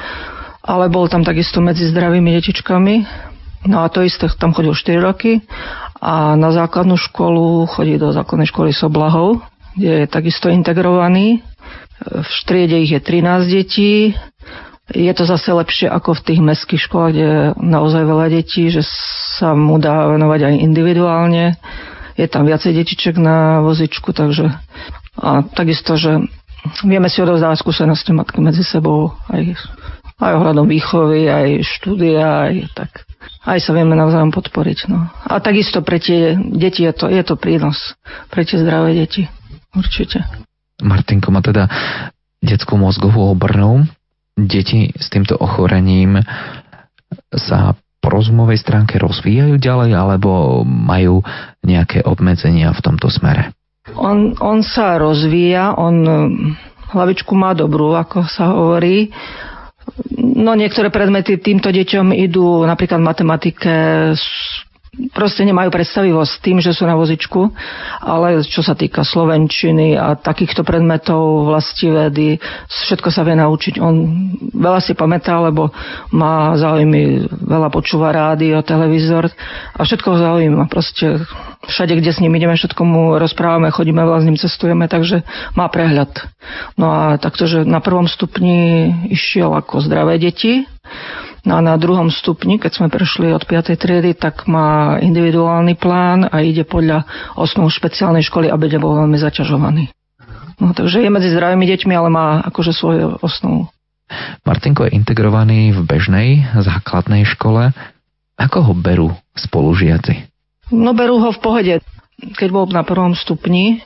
ale 0.63 0.87
bol 0.87 1.11
tam 1.11 1.27
takisto 1.27 1.59
medzi 1.59 1.91
zdravými 1.91 2.31
detičkami, 2.31 2.95
No 3.67 3.85
a 3.85 3.93
to 3.93 4.01
isté, 4.01 4.25
tam 4.41 4.57
chodil 4.57 4.73
4 4.73 4.97
roky 5.01 5.45
a 6.01 6.33
na 6.33 6.49
základnú 6.49 6.97
školu 6.97 7.69
chodí 7.69 8.01
do 8.01 8.09
základnej 8.09 8.49
školy 8.49 8.73
Soblahov, 8.73 9.45
kde 9.77 10.05
je 10.05 10.07
takisto 10.09 10.49
integrovaný. 10.49 11.45
V 12.01 12.31
štriede 12.45 12.81
ich 12.81 12.97
je 12.97 13.01
13 13.05 13.45
detí. 13.53 14.17
Je 14.91 15.13
to 15.13 15.29
zase 15.29 15.53
lepšie 15.53 15.93
ako 15.93 16.17
v 16.17 16.25
tých 16.25 16.41
mestských 16.41 16.83
školách, 16.89 17.13
kde 17.13 17.27
je 17.29 17.41
naozaj 17.61 18.03
veľa 18.09 18.27
detí, 18.33 18.73
že 18.73 18.81
sa 19.37 19.53
mu 19.53 19.77
dá 19.77 20.09
venovať 20.09 20.41
aj 20.51 20.55
individuálne. 20.65 21.61
je 22.17 22.27
tam 22.27 22.49
viacej 22.49 22.75
detiček 22.75 23.21
na 23.21 23.61
vozičku, 23.61 24.17
takže 24.17 24.51
a 25.21 25.45
takisto, 25.45 26.01
že 26.01 26.17
vieme 26.85 27.13
si 27.13 27.21
odovzdávať 27.21 27.61
skúsenosti 27.61 28.17
medzi 28.41 28.65
sebou 28.65 29.13
aj, 29.29 29.57
aj 30.17 30.33
ohľadom 30.37 30.67
výchovy, 30.69 31.29
aj 31.29 31.49
štúdia, 31.65 32.49
aj 32.49 32.55
tak. 32.73 33.10
Aj 33.45 33.57
sa 33.61 33.73
vieme 33.73 33.97
navzájom 33.97 34.33
podporiť. 34.33 34.79
No. 34.89 35.09
A 35.09 35.41
takisto 35.41 35.81
pre 35.81 36.01
tie 36.01 36.37
deti 36.37 36.85
je 36.85 36.93
to, 36.93 37.07
je 37.09 37.23
to 37.25 37.37
prínos. 37.37 37.97
Pre 38.29 38.45
tie 38.45 38.61
zdravé 38.61 38.97
deti. 38.97 39.29
Určite. 39.73 40.25
Martinko 40.81 41.29
má 41.33 41.45
teda 41.45 41.69
detskú 42.41 42.81
mozgovú 42.81 43.29
obrnu. 43.29 43.85
Deti 44.41 44.89
s 44.97 45.13
týmto 45.13 45.37
ochorením 45.37 46.25
sa 47.37 47.77
po 48.01 48.09
rozumovej 48.09 48.57
stránke 48.57 48.97
rozvíjajú 48.97 49.61
ďalej 49.61 49.93
alebo 49.93 50.63
majú 50.65 51.21
nejaké 51.61 52.01
obmedzenia 52.01 52.73
v 52.73 52.81
tomto 52.81 53.13
smere? 53.13 53.53
On, 53.93 54.33
on 54.41 54.65
sa 54.65 54.97
rozvíja, 54.97 55.77
on 55.77 55.97
hlavičku 56.91 57.37
má 57.37 57.53
dobrú, 57.53 57.93
ako 57.93 58.25
sa 58.25 58.57
hovorí. 58.57 59.13
No 60.21 60.57
niektoré 60.57 60.89
predmety 60.89 61.37
týmto 61.37 61.69
deťom 61.69 62.13
idú 62.17 62.65
napríklad 62.65 63.01
v 63.01 63.09
matematike 63.09 63.73
proste 65.15 65.47
nemajú 65.47 65.71
predstavivosť 65.71 66.33
tým, 66.43 66.59
že 66.59 66.75
sú 66.75 66.83
na 66.83 66.99
vozičku, 66.99 67.55
ale 68.03 68.43
čo 68.43 68.61
sa 68.61 68.75
týka 68.75 69.07
slovenčiny 69.07 69.95
a 69.95 70.19
takýchto 70.19 70.67
predmetov, 70.67 71.55
vedy, 71.81 72.43
všetko 72.67 73.09
sa 73.15 73.23
vie 73.23 73.39
naučiť. 73.39 73.79
On 73.79 73.95
veľa 74.51 74.81
si 74.83 74.99
pamätá, 74.99 75.39
lebo 75.39 75.71
má 76.11 76.59
záujmy, 76.59 77.31
veľa 77.31 77.71
počúva 77.71 78.11
rádio, 78.11 78.67
televízor 78.67 79.31
a 79.79 79.81
všetko 79.81 80.07
ho 80.11 80.19
zaujíma. 80.19 80.67
Proste 80.67 81.23
všade, 81.71 81.95
kde 81.95 82.11
s 82.11 82.21
ním 82.23 82.35
ideme, 82.35 82.59
všetko 82.59 82.83
mu 82.83 83.15
rozprávame, 83.15 83.71
chodíme 83.71 84.03
veľa 84.03 84.21
s 84.21 84.27
ním, 84.27 84.39
cestujeme, 84.43 84.91
takže 84.91 85.23
má 85.55 85.71
prehľad. 85.71 86.11
No 86.75 86.91
a 86.91 87.15
takto, 87.23 87.47
že 87.47 87.63
na 87.63 87.79
prvom 87.79 88.11
stupni 88.11 88.91
išiel 89.07 89.55
ako 89.55 89.87
zdravé 89.87 90.19
deti, 90.19 90.67
No 91.41 91.57
a 91.57 91.61
na 91.65 91.75
druhom 91.81 92.13
stupni, 92.13 92.61
keď 92.61 92.73
sme 92.77 92.93
prešli 92.93 93.33
od 93.33 93.49
5. 93.49 93.73
triedy, 93.81 94.13
tak 94.13 94.45
má 94.45 95.01
individuálny 95.01 95.73
plán 95.81 96.29
a 96.29 96.45
ide 96.45 96.69
podľa 96.69 97.09
osnov 97.33 97.73
špeciálnej 97.73 98.21
školy, 98.21 98.53
aby 98.53 98.69
nebol 98.69 98.93
veľmi 98.93 99.17
zaťažovaný. 99.17 99.89
No, 100.61 100.77
takže 100.77 101.01
je 101.01 101.09
medzi 101.09 101.33
zdravými 101.33 101.65
deťmi, 101.65 101.93
ale 101.97 102.13
má 102.13 102.45
akože 102.45 102.77
svoju 102.77 103.17
osnovu. 103.25 103.73
Martinko 104.45 104.85
je 104.85 104.97
integrovaný 104.99 105.73
v 105.73 105.81
bežnej 105.87 106.29
základnej 106.61 107.25
škole. 107.25 107.73
Ako 108.37 108.59
ho 108.69 108.73
berú 108.77 109.09
spolužiaci? 109.33 110.29
No 110.75 110.93
berú 110.93 111.23
ho 111.25 111.31
v 111.33 111.41
pohode. 111.41 111.75
Keď 112.21 112.49
bol 112.53 112.69
na 112.69 112.85
prvom 112.85 113.17
stupni, 113.17 113.81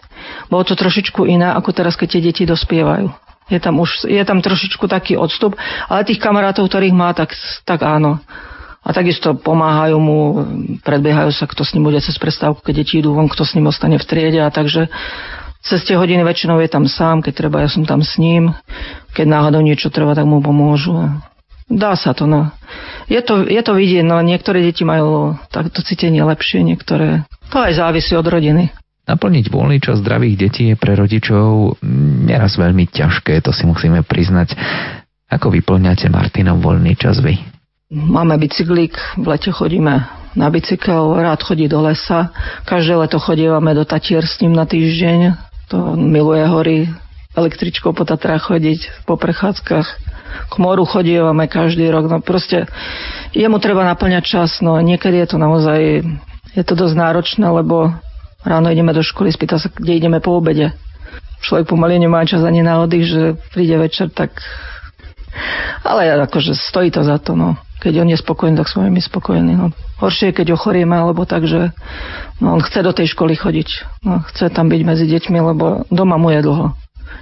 bolo 0.50 0.66
to 0.66 0.74
trošičku 0.74 1.22
iné, 1.30 1.54
ako 1.54 1.70
teraz, 1.70 1.94
keď 1.94 2.18
tie 2.18 2.22
deti 2.26 2.42
dospievajú. 2.42 3.23
Je 3.52 3.60
tam, 3.60 3.76
už, 3.76 4.08
je 4.08 4.24
tam 4.24 4.40
trošičku 4.40 4.88
taký 4.88 5.20
odstup, 5.20 5.52
ale 5.88 6.08
tých 6.08 6.20
kamarátov, 6.20 6.64
ktorých 6.64 6.96
má, 6.96 7.12
tak, 7.12 7.36
tak 7.68 7.84
áno. 7.84 8.16
A 8.84 8.92
takisto 8.92 9.32
pomáhajú 9.36 9.96
mu, 9.96 10.18
predbiehajú 10.84 11.32
sa, 11.32 11.48
kto 11.48 11.64
s 11.64 11.72
ním 11.72 11.88
bude 11.88 12.00
cez 12.04 12.16
prestávku, 12.20 12.60
keď 12.60 12.84
deti 12.84 13.00
idú 13.00 13.16
von, 13.16 13.28
kto 13.28 13.44
s 13.44 13.56
ním 13.56 13.68
ostane 13.68 13.96
v 13.96 14.04
triede 14.04 14.40
a 14.44 14.52
takže 14.52 14.92
cez 15.64 15.80
tie 15.88 15.96
hodiny 15.96 16.20
väčšinou 16.20 16.60
je 16.60 16.68
tam 16.68 16.84
sám, 16.84 17.24
keď 17.24 17.32
treba, 17.32 17.64
ja 17.64 17.72
som 17.72 17.88
tam 17.88 18.04
s 18.04 18.20
ním. 18.20 18.52
Keď 19.16 19.24
náhodou 19.24 19.64
niečo 19.64 19.88
treba, 19.88 20.12
tak 20.12 20.28
mu 20.28 20.44
pomôžu. 20.44 20.92
Dá 21.64 21.96
sa 21.96 22.12
to, 22.12 22.28
no. 22.28 22.52
Je 23.08 23.16
to, 23.24 23.48
je 23.48 23.62
to 23.64 23.72
vidieť, 23.72 24.04
no 24.04 24.20
niektoré 24.20 24.60
deti 24.60 24.84
majú 24.84 25.40
takto 25.48 25.80
cítenie 25.80 26.20
lepšie, 26.20 26.60
niektoré... 26.60 27.24
To 27.56 27.64
aj 27.64 27.80
závisí 27.80 28.12
od 28.12 28.28
rodiny. 28.28 28.68
Naplniť 29.04 29.52
voľný 29.52 29.84
čas 29.84 30.00
zdravých 30.00 30.36
detí 30.48 30.72
je 30.72 30.76
pre 30.80 30.96
rodičov 30.96 31.76
neraz 32.24 32.56
veľmi 32.56 32.88
ťažké, 32.88 33.36
to 33.44 33.52
si 33.52 33.68
musíme 33.68 34.00
priznať. 34.00 34.56
Ako 35.28 35.52
vyplňate 35.52 36.08
Martinov 36.08 36.64
voľný 36.64 36.96
čas 36.96 37.20
vy? 37.20 37.36
Máme 37.92 38.40
bicyklík, 38.40 38.96
v 39.20 39.26
lete 39.28 39.52
chodíme 39.52 40.08
na 40.34 40.48
bicykel, 40.48 41.20
rád 41.20 41.44
chodí 41.44 41.68
do 41.68 41.84
lesa. 41.84 42.32
Každé 42.64 42.96
leto 42.96 43.20
chodívame 43.20 43.76
do 43.76 43.84
Tatier 43.84 44.24
s 44.24 44.40
ním 44.40 44.56
na 44.56 44.64
týždeň. 44.64 45.36
To 45.68 45.92
miluje 45.94 46.42
hory, 46.48 46.78
električkou 47.36 47.92
po 47.92 48.08
Tatrách 48.08 48.48
chodiť, 48.48 49.04
po 49.04 49.20
prechádzkach. 49.20 49.88
K 50.48 50.54
moru 50.56 50.88
chodívame 50.88 51.44
každý 51.44 51.92
rok. 51.92 52.08
No 52.08 52.24
proste 52.24 52.66
jemu 53.36 53.60
treba 53.60 53.84
naplňať 53.84 54.24
čas, 54.24 54.50
no 54.64 54.80
niekedy 54.80 55.20
je 55.22 55.28
to 55.28 55.38
naozaj 55.38 56.02
je 56.54 56.62
to 56.62 56.74
dosť 56.78 56.94
náročné, 56.94 57.46
lebo 57.50 57.90
Ráno 58.44 58.68
ideme 58.68 58.92
do 58.92 59.00
školy, 59.00 59.32
spýta 59.32 59.56
sa, 59.56 59.72
kde 59.72 59.96
ideme 59.96 60.20
po 60.20 60.36
obede. 60.36 60.76
Človek 61.40 61.72
pomaly 61.72 61.96
nemá 61.96 62.24
čas 62.28 62.44
ani 62.44 62.60
na 62.60 62.84
oddych, 62.84 63.08
že 63.08 63.22
príde 63.56 63.76
večer, 63.80 64.12
tak... 64.12 64.36
Ale 65.84 66.08
akože 66.28 66.52
stojí 66.52 66.92
to 66.92 67.02
za 67.02 67.18
to, 67.18 67.34
no. 67.34 67.56
Keď 67.80 68.00
on 68.00 68.08
je 68.08 68.16
spokojný, 68.20 68.54
tak 68.56 68.70
sme 68.70 68.88
my 68.88 69.00
spokojní. 69.00 69.52
No. 69.56 69.72
Horšie 70.00 70.30
je, 70.30 70.36
keď 70.40 70.56
ochorieme, 70.56 70.96
alebo 70.96 71.28
tak, 71.28 71.44
že 71.44 71.74
no, 72.40 72.56
on 72.56 72.62
chce 72.64 72.80
do 72.80 72.92
tej 72.92 73.12
školy 73.12 73.36
chodiť. 73.36 73.68
No, 74.04 74.24
chce 74.24 74.48
tam 74.52 74.72
byť 74.72 74.80
medzi 74.84 75.04
deťmi, 75.08 75.38
lebo 75.40 75.84
doma 75.92 76.16
mu 76.16 76.32
je 76.32 76.40
dlho. 76.40 76.66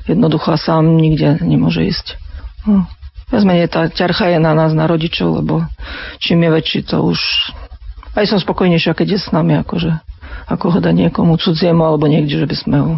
Jednoducho 0.06 0.54
sám 0.58 0.98
nikde 0.98 1.42
nemôže 1.42 1.82
ísť. 1.86 2.06
No. 2.66 2.86
Viac 3.32 3.70
tá 3.72 3.88
ťarcha 3.88 4.36
je 4.36 4.38
na 4.38 4.52
nás, 4.52 4.76
na 4.76 4.84
rodičov, 4.84 5.40
lebo 5.40 5.64
čím 6.20 6.44
je 6.44 6.50
väčší, 6.52 6.80
to 6.84 7.00
už... 7.00 7.18
Aj 8.12 8.28
som 8.28 8.36
spokojnejšia, 8.36 8.92
keď 8.92 9.16
je 9.16 9.18
s 9.18 9.32
nami, 9.32 9.56
akože 9.56 10.11
ako 10.48 10.64
ho 10.74 10.78
dať 10.78 10.94
niekomu 10.94 11.38
cudziemu 11.38 11.82
alebo 11.82 12.10
niekde, 12.10 12.42
že 12.42 12.46
by 12.48 12.56
sme 12.56 12.76
ho 12.80 12.92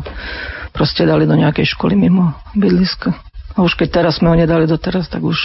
proste 0.74 1.06
dali 1.06 1.24
do 1.28 1.38
nejakej 1.38 1.76
školy 1.76 1.94
mimo 1.94 2.34
bydliska. 2.58 3.14
A 3.54 3.62
už 3.62 3.78
keď 3.78 4.02
teraz 4.02 4.18
sme 4.18 4.34
ho 4.34 4.36
nedali 4.36 4.66
doteraz, 4.66 5.06
tak 5.06 5.22
už 5.22 5.38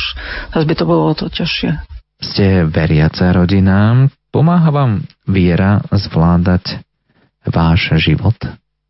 zase 0.49 0.65
by 0.65 0.75
to 0.75 0.85
bolo 0.89 1.09
o 1.09 1.13
to 1.13 1.29
ťažšie. 1.29 1.77
Ste 2.19 2.65
veriaca 2.65 3.31
rodina. 3.31 4.09
Pomáha 4.29 4.69
vám 4.69 5.05
viera 5.25 5.81
zvládať 5.89 6.81
váš 7.45 7.93
život? 8.01 8.35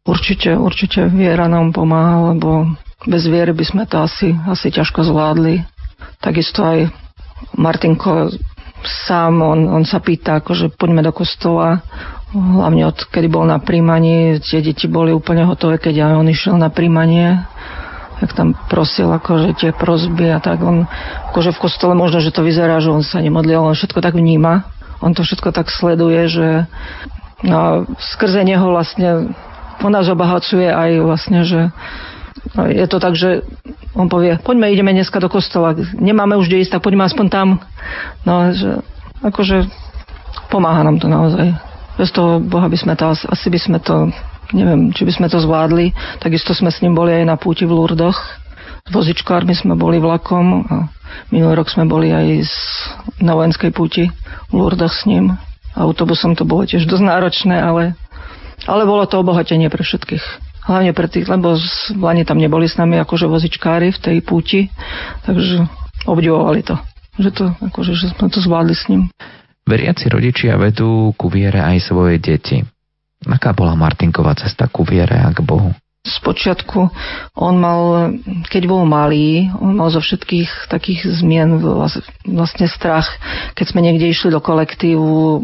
Určite, 0.08 0.56
určite 0.56 1.06
viera 1.12 1.46
nám 1.46 1.76
pomáha, 1.76 2.34
lebo 2.34 2.74
bez 3.06 3.28
viery 3.28 3.54
by 3.56 3.66
sme 3.68 3.84
to 3.86 4.02
asi, 4.02 4.34
asi 4.48 4.72
ťažko 4.72 5.06
zvládli. 5.06 5.64
Takisto 6.20 6.64
aj 6.66 6.92
Martinko 7.56 8.32
sám, 8.84 9.44
on, 9.44 9.68
on 9.68 9.84
sa 9.84 10.00
pýta, 10.00 10.40
akože 10.40 10.76
poďme 10.76 11.04
do 11.04 11.12
kostola, 11.12 11.84
hlavne 12.34 12.86
od 12.86 12.98
kedy 13.10 13.28
bol 13.30 13.46
na 13.46 13.58
príjmaní, 13.58 14.38
tie 14.42 14.62
deti 14.62 14.86
boli 14.86 15.10
úplne 15.10 15.50
hotové, 15.50 15.82
keď 15.82 16.10
aj 16.10 16.14
on 16.22 16.28
išiel 16.30 16.56
na 16.62 16.70
príjmanie, 16.70 17.42
tak 18.22 18.36
tam 18.36 18.54
prosil 18.68 19.10
akože 19.10 19.56
tie 19.58 19.72
prosby 19.74 20.30
a 20.30 20.44
tak 20.44 20.62
on, 20.62 20.86
akože 21.34 21.56
v 21.56 21.62
kostole 21.62 21.94
možno, 21.98 22.22
že 22.22 22.36
to 22.36 22.46
vyzerá, 22.46 22.78
že 22.84 22.92
on 22.94 23.02
sa 23.02 23.24
nemodlil, 23.24 23.64
on 23.64 23.74
všetko 23.74 24.04
tak 24.04 24.14
vníma, 24.14 24.68
on 25.02 25.16
to 25.16 25.26
všetko 25.26 25.56
tak 25.56 25.72
sleduje, 25.72 26.28
že 26.28 26.48
no, 27.48 27.88
skrze 27.98 28.44
neho 28.44 28.68
vlastne 28.68 29.34
on 29.80 29.92
nás 29.96 30.12
obohacuje 30.12 30.68
aj 30.68 30.90
vlastne, 31.00 31.48
že 31.48 31.72
no, 32.54 32.68
je 32.68 32.86
to 32.86 33.00
tak, 33.00 33.16
že 33.16 33.48
on 33.96 34.12
povie, 34.12 34.36
poďme, 34.44 34.70
ideme 34.70 34.92
dneska 34.92 35.24
do 35.24 35.32
kostola, 35.32 35.74
nemáme 35.96 36.36
už 36.36 36.52
kde 36.52 36.68
ísť, 36.68 36.78
tak 36.78 36.84
poďme 36.86 37.08
aspoň 37.08 37.26
tam. 37.32 37.48
No, 38.28 38.52
že 38.52 38.84
akože 39.24 39.72
pomáha 40.52 40.84
nám 40.84 41.00
to 41.00 41.08
naozaj. 41.08 41.69
Bez 42.00 42.16
toho 42.16 42.40
Boha 42.40 42.72
by 42.72 42.80
sme 42.80 42.96
to, 42.96 43.12
asi 43.12 43.52
by 43.52 43.60
sme 43.60 43.78
to, 43.84 44.08
neviem, 44.56 44.96
či 44.96 45.04
by 45.04 45.12
sme 45.20 45.28
to 45.28 45.44
zvládli. 45.44 45.92
Takisto 46.24 46.56
sme 46.56 46.72
s 46.72 46.80
ním 46.80 46.96
boli 46.96 47.12
aj 47.12 47.28
na 47.28 47.36
púti 47.36 47.68
v 47.68 47.76
Lurdoch. 47.76 48.16
S 48.88 48.90
vozičkármi 48.96 49.52
sme 49.52 49.76
boli 49.76 50.00
vlakom 50.00 50.64
a 50.64 50.88
minulý 51.28 51.60
rok 51.60 51.68
sme 51.68 51.84
boli 51.84 52.16
aj 52.16 52.48
na 53.20 53.36
vojenskej 53.36 53.76
púti 53.76 54.08
v 54.48 54.54
Lurdoch 54.56 54.96
s 54.96 55.04
ním. 55.04 55.36
Autobusom 55.76 56.40
to 56.40 56.48
bolo 56.48 56.64
tiež 56.64 56.88
dosť 56.88 57.04
náročné, 57.04 57.60
ale, 57.60 58.00
ale 58.64 58.88
bolo 58.88 59.04
to 59.04 59.20
obohatenie 59.20 59.68
pre 59.68 59.84
všetkých. 59.84 60.24
Hlavne 60.72 60.96
pre 60.96 61.12
tých, 61.12 61.28
lebo 61.28 61.60
v 61.60 62.00
Lani 62.00 62.24
tam 62.24 62.40
neboli 62.40 62.72
s 62.72 62.80
nami 62.80 62.96
akože 63.04 63.28
vozičkári 63.28 63.92
v 63.92 64.00
tej 64.00 64.18
púti, 64.24 64.72
takže 65.28 65.68
obdivovali 66.08 66.64
to. 66.64 66.80
Že, 67.20 67.30
to, 67.36 67.46
akože, 67.60 67.92
že 68.00 68.06
sme 68.16 68.32
to 68.32 68.40
zvládli 68.40 68.76
s 68.78 68.88
ním. 68.88 69.12
Veriaci 69.70 70.10
rodičia 70.10 70.58
vedú 70.58 71.14
ku 71.14 71.30
viere 71.30 71.62
aj 71.62 71.94
svoje 71.94 72.18
deti. 72.18 72.58
Aká 73.30 73.54
bola 73.54 73.78
Martinková 73.78 74.34
cesta 74.34 74.66
ku 74.66 74.82
viere 74.82 75.22
a 75.22 75.30
k 75.30 75.46
Bohu? 75.46 75.70
Spočiatku 76.00 76.90
on 77.36 77.56
mal, 77.60 78.16
keď 78.48 78.64
bol 78.66 78.88
malý, 78.88 79.52
on 79.62 79.78
mal 79.78 79.92
zo 79.92 80.00
všetkých 80.02 80.72
takých 80.72 81.06
zmien 81.22 81.60
vlastne 82.26 82.66
strach. 82.72 83.06
Keď 83.54 83.66
sme 83.70 83.84
niekde 83.84 84.10
išli 84.10 84.32
do 84.34 84.42
kolektívu, 84.42 85.44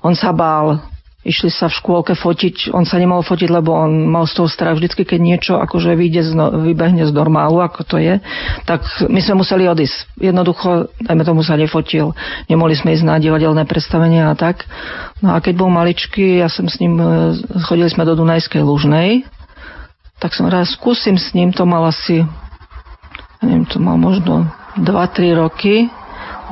on 0.00 0.14
sa 0.14 0.30
bál. 0.32 0.80
Išli 1.22 1.54
sa 1.54 1.70
v 1.70 1.78
škôlke 1.78 2.18
fotiť. 2.18 2.74
On 2.74 2.82
sa 2.82 2.98
nemohol 2.98 3.22
fotiť, 3.22 3.46
lebo 3.46 3.70
on 3.74 4.10
mal 4.10 4.26
z 4.26 4.42
toho 4.42 4.48
strach. 4.50 4.74
Vždycky, 4.74 5.06
keď 5.06 5.20
niečo 5.22 5.52
akože 5.58 5.94
vyjde 5.94 6.22
z, 6.26 6.30
no, 6.34 6.50
vybehne 6.50 7.06
z 7.06 7.14
normálu, 7.14 7.62
ako 7.62 7.86
to 7.86 7.96
je, 8.02 8.18
tak 8.66 8.82
my 9.06 9.22
sme 9.22 9.46
museli 9.46 9.70
odísť. 9.70 10.18
Jednoducho, 10.18 10.90
dajme 10.98 11.22
tomu 11.22 11.46
sa 11.46 11.54
nefotil. 11.54 12.10
Nemohli 12.50 12.74
sme 12.74 12.98
ísť 12.98 13.06
na 13.06 13.22
divadelné 13.22 13.62
predstavenia 13.70 14.30
a 14.30 14.34
tak. 14.34 14.66
No 15.22 15.34
a 15.34 15.38
keď 15.38 15.54
bol 15.62 15.70
maličký, 15.70 16.42
ja 16.42 16.50
som 16.50 16.66
s 16.66 16.82
ním, 16.82 16.98
e, 16.98 17.38
chodili 17.62 17.86
sme 17.86 18.02
do 18.02 18.18
Dunajskej 18.18 18.62
Lužnej, 18.66 19.22
tak 20.18 20.34
som 20.34 20.50
raz 20.50 20.74
skúsim 20.74 21.18
s 21.18 21.34
ním, 21.34 21.54
to 21.54 21.66
mal 21.66 21.86
asi, 21.86 22.26
neviem, 23.42 23.66
to 23.66 23.78
mal 23.78 23.98
možno 23.98 24.50
2-3 24.78 25.34
roky, 25.38 25.90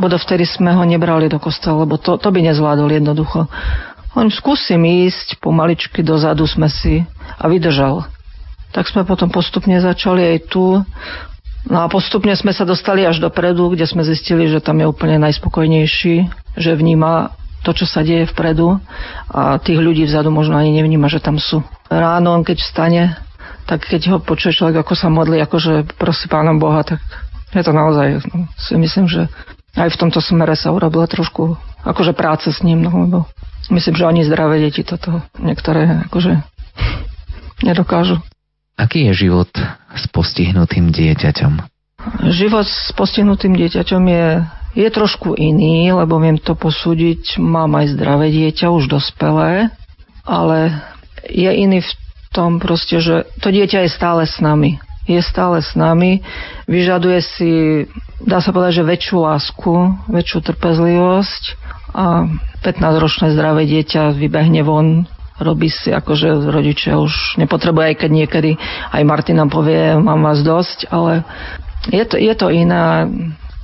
bo 0.00 0.09
dovtedy 0.09 0.48
sme 0.48 0.72
ho 0.72 0.83
nebrali 0.83 1.28
do 1.28 1.37
kostola, 1.37 1.85
lebo 1.85 2.00
to, 2.00 2.16
to 2.16 2.28
by 2.33 2.40
nezvládol 2.40 2.88
jednoducho. 2.88 3.44
On 4.18 4.26
skúsim 4.26 4.82
ísť, 4.82 5.38
pomaličky 5.38 6.02
dozadu 6.02 6.42
sme 6.50 6.66
si 6.66 7.06
a 7.38 7.46
vydržal. 7.46 8.10
Tak 8.74 8.90
sme 8.90 9.06
potom 9.06 9.30
postupne 9.30 9.78
začali 9.78 10.34
aj 10.34 10.38
tu. 10.50 10.82
No 11.70 11.78
a 11.84 11.86
postupne 11.86 12.34
sme 12.34 12.50
sa 12.50 12.66
dostali 12.66 13.06
až 13.06 13.22
dopredu, 13.22 13.70
kde 13.70 13.86
sme 13.86 14.02
zistili, 14.02 14.50
že 14.50 14.64
tam 14.64 14.82
je 14.82 14.90
úplne 14.90 15.20
najspokojnejší, 15.22 16.14
že 16.58 16.70
vníma 16.74 17.36
to, 17.60 17.76
čo 17.76 17.84
sa 17.84 18.00
deje 18.00 18.24
vpredu 18.32 18.80
a 19.28 19.60
tých 19.60 19.76
ľudí 19.76 20.08
vzadu 20.08 20.32
možno 20.32 20.56
ani 20.56 20.72
nevníma, 20.80 21.12
že 21.12 21.20
tam 21.20 21.36
sú. 21.36 21.60
Ráno, 21.92 22.40
keď 22.40 22.56
vstane, 22.64 23.02
tak 23.68 23.84
keď 23.84 24.16
ho 24.16 24.18
počuje 24.18 24.56
človek, 24.56 24.80
ako 24.80 24.94
sa 24.96 25.12
modlí, 25.12 25.36
akože 25.44 25.94
prosí 26.00 26.26
Pánom 26.26 26.56
Boha, 26.56 26.80
tak 26.82 26.98
je 27.52 27.62
to 27.62 27.76
naozaj, 27.76 28.24
no, 28.32 28.48
si 28.56 28.74
myslím, 28.80 29.06
že 29.10 29.28
aj 29.76 29.92
v 29.92 30.00
tomto 30.00 30.18
smere 30.24 30.56
sa 30.56 30.72
urobila 30.72 31.04
trošku 31.04 31.54
akože 31.84 32.16
práce 32.16 32.48
s 32.48 32.64
ním, 32.64 32.80
no, 32.80 32.90
lebo 33.06 33.18
Myslím, 33.70 33.94
že 33.94 34.04
ani 34.04 34.22
zdravé 34.26 34.59
deti 34.59 34.83
toto 34.83 35.22
niektoré 35.38 36.11
akože 36.11 36.42
nedokážu. 37.62 38.18
Aký 38.74 39.06
je 39.06 39.28
život 39.28 39.50
s 39.94 40.04
postihnutým 40.11 40.90
dieťaťom? 40.90 41.52
Život 42.33 42.66
s 42.66 42.90
postihnutým 42.96 43.54
dieťaťom 43.54 44.02
je, 44.09 44.26
je 44.74 44.88
trošku 44.88 45.37
iný, 45.37 45.92
lebo 45.92 46.18
viem 46.18 46.40
to 46.40 46.56
posúdiť. 46.56 47.38
Mám 47.38 47.76
aj 47.76 47.94
zdravé 47.94 48.33
dieťa, 48.33 48.72
už 48.72 48.88
dospelé, 48.88 49.70
ale 50.24 50.80
je 51.28 51.50
iný 51.52 51.85
v 51.85 51.92
tom 52.33 52.59
proste, 52.59 52.98
že 52.98 53.28
to 53.38 53.52
dieťa 53.52 53.87
je 53.87 53.90
stále 53.92 54.24
s 54.24 54.40
nami. 54.40 54.80
Je 55.04 55.20
stále 55.20 55.61
s 55.61 55.74
nami, 55.74 56.22
vyžaduje 56.70 57.20
si, 57.35 57.50
dá 58.22 58.38
sa 58.38 58.54
povedať, 58.54 58.80
že 58.80 58.85
väčšiu 58.87 59.16
lásku, 59.26 59.74
väčšiu 60.06 60.38
trpezlivosť 60.46 61.59
a 61.90 62.29
15-ročné 62.62 63.35
zdravé 63.35 63.66
dieťa 63.66 64.14
vybehne 64.14 64.62
von, 64.62 65.09
robí 65.40 65.72
si 65.72 65.88
ako, 65.90 66.12
že 66.14 66.29
rodičia 66.53 67.00
už 67.00 67.40
nepotrebuje, 67.40 67.85
aj 67.92 67.96
keď 68.05 68.11
niekedy 68.12 68.50
aj 68.92 69.03
Martin 69.09 69.40
nám 69.40 69.48
povie, 69.48 69.96
mám 69.96 70.20
vás 70.20 70.44
dosť, 70.44 70.92
ale 70.92 71.24
je 71.88 72.05
to, 72.05 72.20
je 72.20 72.35
to 72.37 72.53
iná, 72.53 73.09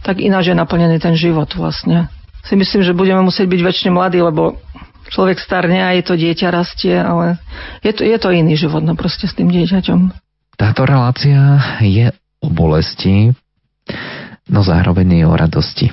tak 0.01 0.25
ináč 0.25 0.51
je 0.51 0.57
naplnený 0.57 0.97
ten 0.99 1.13
život 1.15 1.53
vlastne. 1.53 2.09
Si 2.49 2.57
myslím, 2.57 2.81
že 2.81 2.97
budeme 2.97 3.21
musieť 3.21 3.47
byť 3.47 3.61
väčšine 3.61 3.91
mladí, 3.93 4.23
lebo 4.25 4.57
človek 5.13 5.37
starne 5.39 5.85
a 5.85 5.93
je 5.95 6.03
to 6.03 6.15
dieťa 6.17 6.49
rastie, 6.49 6.97
ale 6.97 7.37
je 7.85 7.93
to, 7.93 8.03
je 8.03 8.17
to 8.17 8.33
iný 8.33 8.57
život, 8.57 8.81
no 8.83 8.97
proste 8.97 9.29
s 9.29 9.37
tým 9.37 9.53
dieťaťom. 9.53 10.01
Táto 10.57 10.89
relácia 10.89 11.61
je 11.85 12.09
o 12.41 12.49
bolesti, 12.49 13.37
no 14.49 14.61
zároveň 14.65 15.21
je 15.21 15.25
o 15.29 15.35
radosti. 15.37 15.87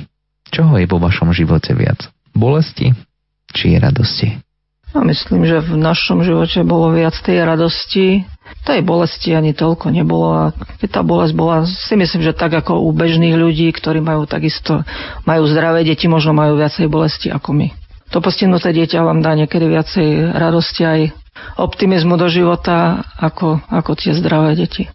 Čoho 0.54 0.78
je 0.80 0.88
vo 0.88 1.02
vašom 1.02 1.34
živote 1.36 1.74
viac? 1.76 2.08
Bolesti 2.36 2.92
či 3.54 3.78
radosti? 3.78 4.42
No, 4.94 5.02
myslím, 5.10 5.50
že 5.50 5.58
v 5.58 5.74
našom 5.74 6.22
živote 6.22 6.62
bolo 6.62 6.94
viac 6.94 7.18
tej 7.18 7.42
radosti. 7.42 8.30
Tej 8.64 8.86
bolesti 8.86 9.34
ani 9.34 9.58
toľko 9.58 9.90
nebolo. 9.90 10.30
A 10.30 10.46
keď 10.78 10.90
tá 11.00 11.02
bolesť 11.02 11.34
bola, 11.34 11.66
si 11.66 11.98
myslím, 11.98 12.22
že 12.22 12.38
tak 12.38 12.54
ako 12.54 12.86
u 12.86 12.94
bežných 12.94 13.34
ľudí, 13.34 13.74
ktorí 13.74 14.06
majú 14.06 14.30
takisto, 14.30 14.86
majú 15.26 15.50
zdravé 15.50 15.82
deti, 15.82 16.06
možno 16.06 16.38
majú 16.38 16.62
viacej 16.62 16.86
bolesti 16.88 17.34
ako 17.34 17.58
my. 17.58 17.68
To 18.14 18.22
postihnuté 18.22 18.70
dieťa 18.70 19.02
vám 19.02 19.26
dá 19.26 19.34
niekedy 19.34 19.66
viacej 19.66 20.38
radosti 20.38 20.86
aj 20.86 21.00
optimizmu 21.58 22.14
do 22.14 22.30
života 22.30 23.02
ako, 23.18 23.66
ako 23.74 23.92
tie 23.98 24.14
zdravé 24.14 24.54
deti. 24.54 24.86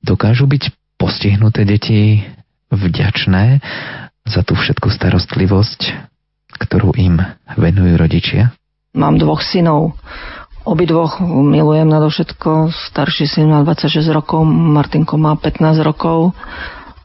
Dokážu 0.00 0.48
byť 0.48 0.96
postihnuté 0.96 1.68
deti 1.68 2.24
vďačné 2.72 3.60
za 4.24 4.40
tú 4.40 4.56
všetku 4.56 4.88
starostlivosť, 4.88 5.80
ktorú 6.58 6.96
im 6.96 7.20
venujú 7.56 7.94
rodičia? 7.96 8.52
Mám 8.96 9.20
dvoch 9.20 9.44
synov. 9.44 9.96
Obidvoch 10.66 11.22
milujem 11.22 11.86
nadovšetko. 11.86 12.74
Starší 12.90 13.30
syn 13.30 13.52
má 13.52 13.62
26 13.62 14.02
rokov, 14.10 14.42
Martinko 14.48 15.14
má 15.14 15.38
15 15.38 15.78
rokov. 15.86 16.34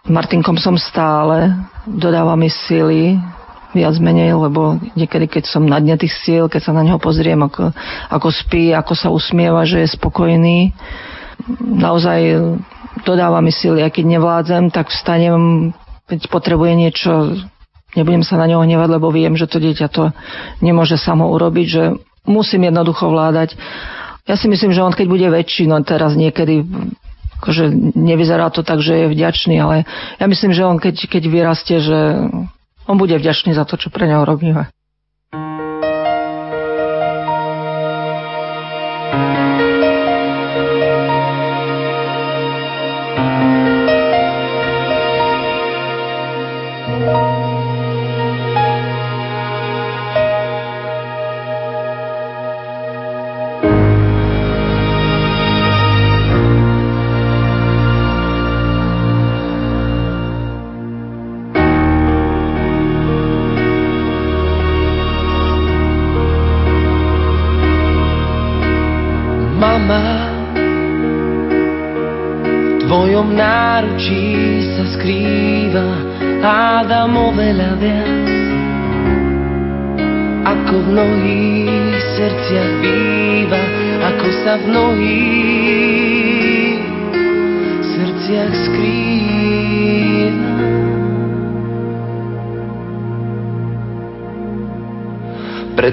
Martinkom 0.10 0.58
som 0.58 0.82
stále, 0.82 1.54
dodáva 1.86 2.34
mi 2.34 2.50
síly, 2.50 3.22
viac 3.72 3.96
menej, 4.02 4.34
lebo 4.34 4.82
niekedy, 4.98 5.30
keď 5.30 5.44
som 5.46 5.64
na 5.64 5.78
dne 5.78 5.96
tých 5.96 6.12
síl, 6.26 6.50
keď 6.50 6.62
sa 6.66 6.74
na 6.74 6.82
neho 6.82 6.98
pozriem, 6.98 7.38
ako, 7.38 7.70
ako 8.10 8.28
spí, 8.34 8.74
ako 8.74 8.94
sa 8.98 9.14
usmieva, 9.14 9.64
že 9.64 9.86
je 9.86 9.94
spokojný, 9.94 10.74
naozaj 11.62 12.20
dodáva 13.06 13.40
mi 13.40 13.54
síly. 13.54 13.86
A 13.86 13.94
keď 13.94 14.20
nevládzem, 14.20 14.74
tak 14.74 14.92
vstanem, 14.92 15.72
keď 16.10 16.28
potrebuje 16.28 16.74
niečo 16.76 17.12
nebudem 17.96 18.24
sa 18.24 18.40
na 18.40 18.48
neho 18.48 18.64
hnevať, 18.64 18.90
lebo 18.92 19.12
viem, 19.12 19.34
že 19.36 19.50
to 19.50 19.60
dieťa 19.60 19.88
to 19.92 20.16
nemôže 20.64 20.96
samo 20.96 21.30
urobiť, 21.32 21.68
že 21.68 21.84
musím 22.26 22.70
jednoducho 22.70 23.10
vládať. 23.10 23.58
Ja 24.30 24.38
si 24.38 24.46
myslím, 24.48 24.72
že 24.72 24.86
on 24.86 24.94
keď 24.94 25.08
bude 25.10 25.28
väčší, 25.28 25.66
no 25.66 25.82
teraz 25.82 26.14
niekedy 26.14 26.62
akože 27.42 27.98
nevyzerá 27.98 28.54
to 28.54 28.62
tak, 28.62 28.86
že 28.86 28.94
je 28.94 29.06
vďačný, 29.10 29.58
ale 29.58 29.90
ja 30.22 30.26
myslím, 30.30 30.54
že 30.54 30.62
on 30.62 30.78
keď, 30.78 31.10
keď 31.10 31.24
vyrastie, 31.26 31.78
že 31.82 32.30
on 32.86 32.96
bude 33.02 33.18
vďačný 33.18 33.58
za 33.58 33.66
to, 33.66 33.82
čo 33.82 33.90
pre 33.90 34.06
neho 34.06 34.22
robíme. 34.22 34.70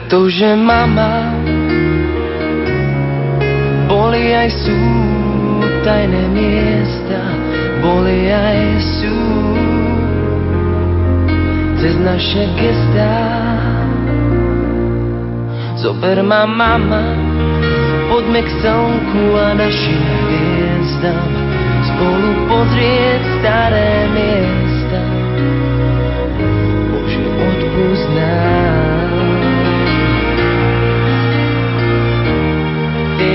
Pretože 0.09 0.57
mama 0.57 1.37
boli 3.93 4.33
aj 4.33 4.49
sú 4.57 4.81
tajné 5.85 6.33
miesta, 6.33 7.21
boli 7.85 8.33
aj 8.33 8.61
sú 8.89 9.21
cez 11.77 11.93
naše 12.01 12.49
gestá. 12.57 13.21
Zober 15.77 16.25
ma 16.25 16.49
mama, 16.49 17.05
poďme 18.09 18.49
k 18.49 18.51
slnku 18.65 19.37
a 19.37 19.61
našim 19.61 20.01
hviezdam, 20.25 21.29
spolu 21.85 22.29
pozrieť 22.49 23.21
staré 23.45 24.09
miesta. 24.17 25.01
Bože, 26.97 27.25
odpúsť 27.29 28.09
nám. 28.17 28.68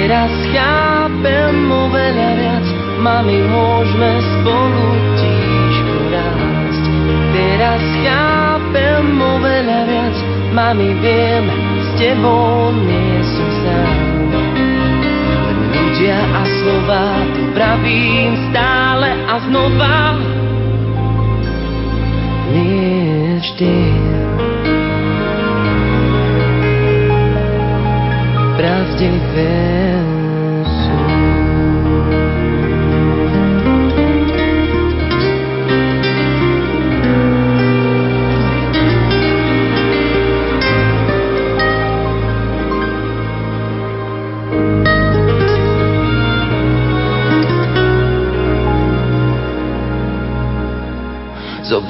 Teraz 0.03 0.35
chápem 0.51 1.63
oveľa 1.71 2.31
viac, 2.35 2.67
mami, 2.99 3.39
môžeme 3.47 4.19
spolu 4.19 4.87
tížko 5.15 5.97
rásť. 6.11 6.83
Teraz 7.31 7.83
chápem 8.03 9.05
oveľa 9.15 9.79
viac, 9.87 10.15
mami, 10.51 10.91
viem, 10.99 11.47
s 11.79 11.87
tebou 11.95 12.75
nie 12.83 13.15
som 13.31 13.49
sám. 13.63 13.95
Ľudia 15.71 16.19
a 16.19 16.43
slova, 16.51 17.07
tu 17.31 17.41
pravím 17.55 18.35
stále 18.51 19.07
a 19.07 19.35
znova. 19.47 20.19
Nie 22.51 23.39
vždy. 23.39 24.03
Zober 29.33 29.92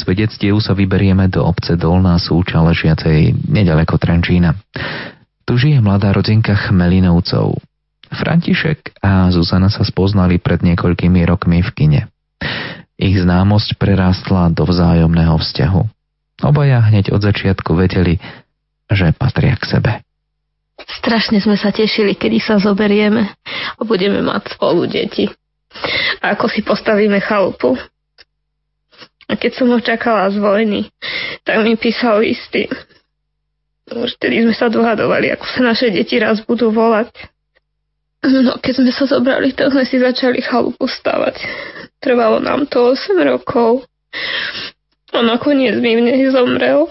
svedectiev 0.00 0.56
sa 0.64 0.72
vyberieme 0.72 1.28
do 1.28 1.44
obce 1.44 1.76
Dolná 1.76 2.16
Súča 2.16 2.64
ležiacej 2.64 3.52
nedaleko 3.52 4.00
Trenčína. 4.00 4.56
Tu 5.44 5.52
žije 5.60 5.84
mladá 5.84 6.16
rodinka 6.16 6.56
Chmelinovcov. 6.56 7.60
František 8.10 8.98
a 9.04 9.30
Zuzana 9.30 9.70
sa 9.70 9.86
spoznali 9.86 10.40
pred 10.40 10.64
niekoľkými 10.64 11.20
rokmi 11.28 11.62
v 11.62 11.70
kine. 11.76 12.00
Ich 12.98 13.16
známosť 13.20 13.78
prerástla 13.78 14.50
do 14.50 14.66
vzájomného 14.66 15.38
vzťahu. 15.38 15.82
Obaja 16.42 16.80
hneď 16.90 17.12
od 17.14 17.20
začiatku 17.22 17.76
vedeli, 17.76 18.16
že 18.90 19.12
patria 19.14 19.54
k 19.54 19.64
sebe. 19.68 19.92
Strašne 20.80 21.38
sme 21.38 21.54
sa 21.60 21.70
tešili, 21.70 22.16
kedy 22.16 22.40
sa 22.40 22.56
zoberieme 22.56 23.36
a 23.76 23.80
budeme 23.84 24.24
mať 24.24 24.56
spolu 24.56 24.88
deti. 24.88 25.28
A 26.24 26.34
ako 26.34 26.50
si 26.50 26.66
postavíme 26.66 27.20
chalupu. 27.22 27.78
A 29.30 29.38
keď 29.38 29.52
som 29.54 29.70
ho 29.70 29.78
čakala 29.78 30.26
z 30.34 30.42
vojny, 30.42 30.90
tak 31.46 31.62
mi 31.62 31.78
písal 31.78 32.26
listy. 32.26 32.66
Už 33.90 34.18
vtedy 34.18 34.42
sme 34.42 34.54
sa 34.54 34.66
dohadovali, 34.66 35.30
ako 35.30 35.46
sa 35.46 35.60
naše 35.70 35.94
deti 35.94 36.18
raz 36.18 36.42
budú 36.42 36.74
volať. 36.74 37.14
No, 38.26 38.58
keď 38.60 38.82
sme 38.82 38.92
sa 38.92 39.06
zobrali, 39.06 39.54
tak 39.54 39.70
sme 39.70 39.86
si 39.86 39.96
začali 39.96 40.42
chalupu 40.42 40.84
stavať. 40.84 41.40
Trvalo 42.02 42.42
nám 42.42 42.66
to 42.66 42.92
8 42.92 43.16
rokov. 43.22 43.86
A 45.14 45.18
nakoniec 45.22 45.78
mi 45.78 45.94
v 45.94 46.02
nej 46.04 46.20
zomrel. 46.28 46.90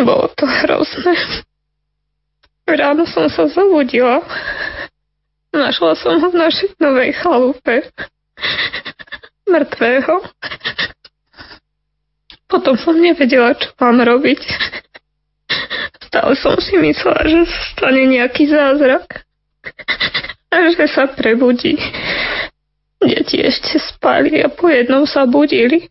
Bolo 0.00 0.32
to 0.32 0.48
hrozné. 0.48 1.44
Ráno 2.64 3.04
som 3.04 3.28
sa 3.28 3.50
zobudila. 3.50 4.24
Našla 5.50 5.98
som 5.98 6.22
ho 6.22 6.30
v 6.30 6.40
našej 6.40 6.78
novej 6.80 7.10
chalupe. 7.20 7.84
Mŕtvého. 9.50 10.24
Potom 12.46 12.74
som 12.78 12.96
nevedela, 12.96 13.52
čo 13.58 13.74
mám 13.82 14.00
robiť. 14.00 14.40
Stále 16.10 16.32
som 16.38 16.56
si 16.58 16.78
myslela, 16.78 17.22
že 17.26 17.46
sa 17.46 17.60
stane 17.74 18.02
nejaký 18.06 18.50
zázrak. 18.50 19.26
A 20.50 20.70
že 20.70 20.86
sa 20.90 21.10
prebudí. 21.10 21.78
Deti 23.00 23.38
ešte 23.38 23.78
spali 23.78 24.42
a 24.42 24.50
po 24.50 24.66
jednom 24.70 25.06
sa 25.06 25.26
budili. 25.26 25.90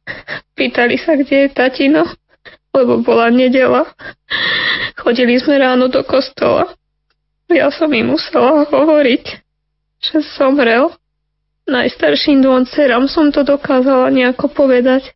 Pýtali 0.56 1.00
sa, 1.00 1.16
kde 1.16 1.48
je 1.48 1.56
tatino 1.56 2.04
lebo 2.74 3.02
bola 3.02 3.34
nedela. 3.34 3.90
Chodili 5.00 5.40
sme 5.42 5.58
ráno 5.58 5.90
do 5.90 6.06
kostola. 6.06 6.70
Ja 7.50 7.74
som 7.74 7.90
im 7.90 8.14
musela 8.14 8.68
hovoriť, 8.70 9.24
že 10.00 10.18
zomrel. 10.38 10.94
Najstarším 11.70 12.42
dvom 12.46 12.66
dcerám 12.66 13.10
som 13.10 13.30
to 13.34 13.42
dokázala 13.46 14.10
nejako 14.14 14.50
povedať. 14.54 15.14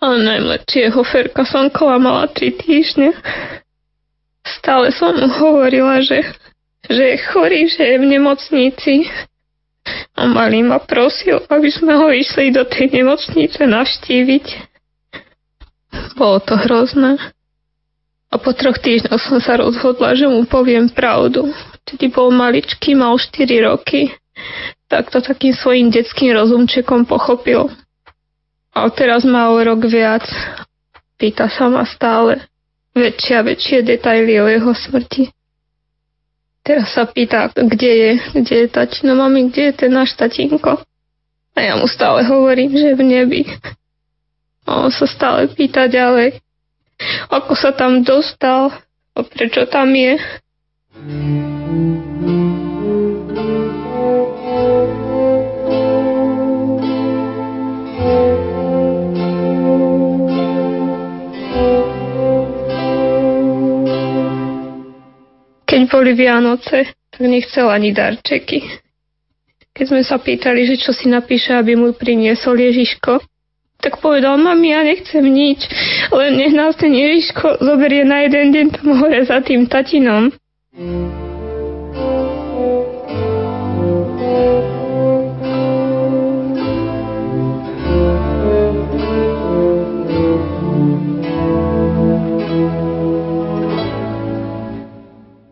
A 0.00 0.20
najmladšieho 0.20 1.00
Ferka 1.04 1.48
som 1.48 1.72
klamala 1.72 2.28
tri 2.28 2.52
týždne. 2.52 3.16
Stále 4.44 4.92
som 4.92 5.16
mu 5.16 5.28
hovorila, 5.32 6.04
že, 6.04 6.20
že 6.84 7.16
je 7.16 7.16
chorý, 7.32 7.64
že 7.72 7.80
je 7.80 7.96
v 7.96 8.06
nemocnici. 8.12 8.94
A 10.16 10.28
malý 10.28 10.64
ma 10.64 10.80
prosil, 10.80 11.44
aby 11.48 11.68
sme 11.72 11.96
ho 11.96 12.08
išli 12.12 12.52
do 12.52 12.64
tej 12.68 12.92
nemocnice 12.92 13.64
navštíviť. 13.64 14.73
Bolo 16.14 16.38
to 16.40 16.54
hrozné. 16.56 17.18
A 18.30 18.34
po 18.38 18.50
troch 18.50 18.82
týždňoch 18.82 19.22
som 19.22 19.38
sa 19.38 19.54
rozhodla, 19.58 20.18
že 20.18 20.26
mu 20.26 20.42
poviem 20.42 20.90
pravdu. 20.90 21.54
Vtedy 21.86 22.10
bol 22.10 22.34
maličký, 22.34 22.98
mal 22.98 23.14
4 23.14 23.46
roky. 23.62 24.10
Tak 24.90 25.14
to 25.14 25.22
takým 25.22 25.54
svojim 25.54 25.94
detským 25.94 26.34
rozumčekom 26.34 27.06
pochopil. 27.06 27.70
A 28.74 28.90
teraz 28.90 29.22
má 29.22 29.54
o 29.54 29.58
rok 29.62 29.86
viac. 29.86 30.26
Pýta 31.14 31.46
sa 31.46 31.70
ma 31.70 31.86
stále 31.86 32.42
väčšie 32.94 33.34
a 33.38 33.46
väčšie 33.46 33.86
detaily 33.86 34.42
o 34.42 34.50
jeho 34.50 34.74
smrti. 34.74 35.30
Teraz 36.64 36.96
sa 36.96 37.04
pýta, 37.06 37.52
kde 37.54 37.92
je, 37.92 38.10
kde 38.40 38.54
je 38.64 38.68
tatino, 38.72 39.14
mami, 39.14 39.52
kde 39.52 39.62
je 39.70 39.74
ten 39.84 39.92
náš 39.92 40.16
tatinko. 40.16 40.80
A 41.54 41.58
ja 41.60 41.78
mu 41.78 41.86
stále 41.86 42.26
hovorím, 42.26 42.72
že 42.74 42.98
v 42.98 43.02
nebi. 43.04 43.40
A 44.64 44.84
on 44.84 44.90
sa 44.92 45.04
stále 45.04 45.52
pýta 45.52 45.84
ďalej, 45.88 46.40
ako 47.28 47.52
sa 47.52 47.76
tam 47.76 48.00
dostal 48.00 48.72
a 49.14 49.18
prečo 49.22 49.68
tam 49.68 49.92
je. 49.92 50.16
Keď 65.64 65.80
boli 65.90 66.14
Vianoce, 66.14 66.94
tak 67.10 67.22
nechcel 67.26 67.66
ani 67.68 67.90
darčeky. 67.90 68.62
Keď 69.74 69.84
sme 69.90 70.02
sa 70.06 70.22
pýtali, 70.22 70.70
že 70.70 70.78
čo 70.78 70.94
si 70.94 71.10
napíše, 71.10 71.50
aby 71.50 71.74
mu 71.74 71.90
priniesol 71.90 72.62
Ježiško, 72.62 73.18
tak 73.84 74.00
povedal, 74.00 74.40
mami, 74.40 74.72
ja 74.72 74.80
nechcem 74.80 75.20
nič, 75.28 75.60
len 76.08 76.40
nech 76.40 76.56
nás 76.56 76.72
ten 76.72 76.96
Ježiško 76.96 77.60
zoberie 77.60 78.08
na 78.08 78.24
jeden 78.24 78.48
deň 78.48 78.66
tam 78.72 78.96
hore 78.96 79.20
za 79.28 79.44
tým 79.44 79.68
tatinom. 79.68 80.32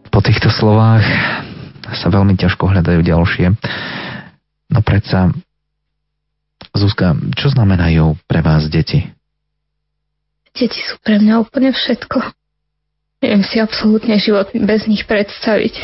Po 0.09 0.21
týchto 0.25 0.49
slovách 0.49 1.05
sa 1.93 2.09
veľmi 2.09 2.33
ťažko 2.41 2.65
hľadajú 2.65 3.05
ďalšie. 3.05 3.47
No 4.73 4.81
predsa 4.81 5.29
Zuzka, 6.73 7.13
čo 7.37 7.53
znamenajú 7.53 8.17
pre 8.25 8.41
vás 8.41 8.65
deti? 8.73 9.05
Deti 10.57 10.81
sú 10.81 10.97
pre 11.05 11.21
mňa 11.21 11.45
úplne 11.45 11.73
všetko. 11.73 12.33
Neviem 13.23 13.45
si 13.45 13.57
absolútne 13.61 14.17
život 14.17 14.51
bez 14.53 14.89
nich 14.89 15.05
predstaviť. 15.05 15.75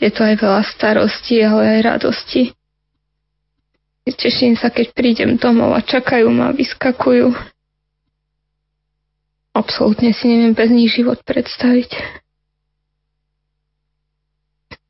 Je 0.00 0.08
to 0.08 0.20
aj 0.24 0.34
veľa 0.40 0.62
starostí, 0.64 1.40
ale 1.44 1.80
aj 1.80 1.96
radosti. 1.96 2.54
Teším 4.10 4.58
sa, 4.58 4.72
keď 4.74 4.90
prídem 4.96 5.38
domov 5.38 5.76
a 5.76 5.84
čakajú 5.84 6.28
ma, 6.32 6.50
vyskakujú. 6.50 7.30
Absolútne 9.54 10.10
si 10.14 10.26
neviem 10.26 10.54
bez 10.56 10.70
nich 10.72 10.90
život 10.90 11.20
predstaviť. 11.22 11.94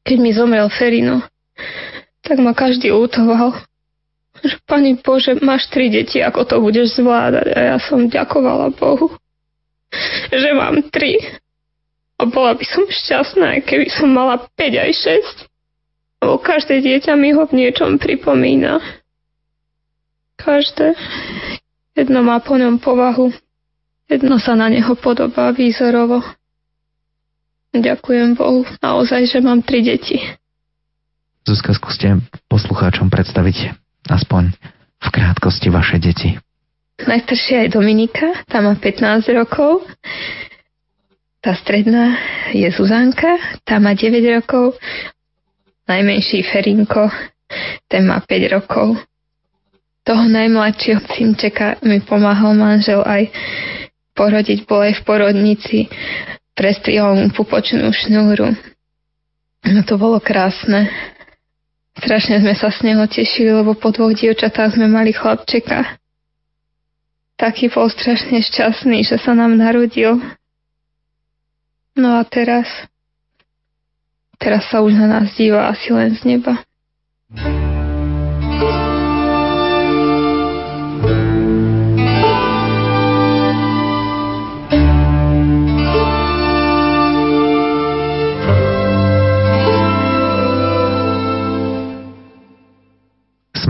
Keď 0.09 0.17
mi 0.19 0.33
zomrel 0.33 0.67
Ferino, 0.73 1.23
tak 2.25 2.41
ma 2.41 2.57
každý 2.57 2.91
útoval, 2.91 3.61
že 4.41 4.57
Pani 4.65 4.97
Bože, 4.97 5.37
máš 5.41 5.69
tri 5.69 5.93
deti, 5.93 6.21
ako 6.21 6.47
to 6.49 6.57
budeš 6.61 6.97
zvládať? 6.97 7.47
A 7.53 7.59
ja 7.75 7.77
som 7.79 8.09
ďakovala 8.09 8.73
Bohu, 8.73 9.13
že 10.33 10.51
mám 10.57 10.81
tri. 10.89 11.21
A 12.21 12.29
bola 12.29 12.53
by 12.53 12.65
som 12.69 12.85
šťastná, 12.85 13.65
keby 13.65 13.89
som 13.89 14.13
mala 14.13 14.45
5 14.57 14.85
aj 14.85 14.93
6. 16.21 16.21
Lebo 16.21 16.37
každé 16.37 16.85
dieťa 16.85 17.17
mi 17.17 17.33
ho 17.33 17.49
v 17.49 17.57
niečom 17.57 17.97
pripomína. 17.97 18.77
Každé. 20.37 20.93
Jedno 21.97 22.21
má 22.21 22.41
po 22.45 22.61
ňom 22.61 22.77
povahu. 22.77 23.33
Jedno 24.05 24.37
sa 24.37 24.53
na 24.53 24.69
neho 24.69 24.93
podobá 25.01 25.53
výzorovo. 25.57 26.21
Ďakujem 27.73 28.37
Bohu 28.37 28.67
naozaj, 28.83 29.31
že 29.31 29.39
mám 29.41 29.65
tri 29.65 29.81
deti. 29.81 30.21
Zuzka, 31.49 31.73
skúste 31.73 32.21
poslucháčom 32.53 33.09
predstaviť 33.09 33.80
aspoň 34.09 34.55
v 35.01 35.09
krátkosti 35.13 35.69
vaše 35.69 36.01
deti. 36.01 36.39
Najstaršia 37.01 37.65
je 37.67 37.75
Dominika, 37.75 38.45
tá 38.45 38.61
má 38.61 38.77
15 38.77 39.33
rokov. 39.33 39.89
Tá 41.41 41.57
stredná 41.57 42.21
je 42.53 42.69
Zuzanka, 42.69 43.41
tá 43.65 43.81
má 43.81 43.97
9 43.97 44.21
rokov. 44.41 44.77
Najmenší 45.89 46.45
Ferinko, 46.45 47.09
ten 47.89 48.05
má 48.05 48.21
5 48.21 48.55
rokov. 48.57 49.01
Toho 50.05 50.25
najmladšieho 50.29 51.01
synčeka 51.17 51.81
mi 51.81 52.05
pomáhal 52.05 52.53
manžel 52.53 53.01
aj 53.05 53.33
porodiť, 54.13 54.69
bol 54.69 54.85
aj 54.85 55.01
v 55.01 55.03
porodnici 55.09 55.79
prestrihol 56.61 57.17
mu 57.17 57.29
pupočnú 57.33 57.89
šnúru. 57.89 58.53
No 59.65 59.81
to 59.89 59.97
bolo 59.97 60.21
krásne. 60.21 60.93
Strašne 61.99 62.39
sme 62.39 62.55
sa 62.55 62.71
z 62.71 62.87
neho 62.87 63.03
tešili, 63.11 63.51
lebo 63.51 63.75
po 63.75 63.91
dvoch 63.91 64.15
dievčatách 64.15 64.79
sme 64.79 64.87
mali 64.87 65.11
chlapčeka. 65.11 65.99
Taký 67.41 67.73
bol 67.73 67.89
strašne 67.89 68.45
šťastný, 68.45 69.03
že 69.03 69.17
sa 69.17 69.33
nám 69.33 69.57
narodil. 69.57 70.21
No 71.97 72.21
a 72.21 72.23
teraz... 72.29 72.69
Teraz 74.41 74.73
sa 74.73 74.81
už 74.81 74.97
na 74.97 75.05
nás 75.05 75.37
díva 75.37 75.69
asi 75.69 75.93
len 75.93 76.17
z 76.17 76.25
neba. 76.25 76.65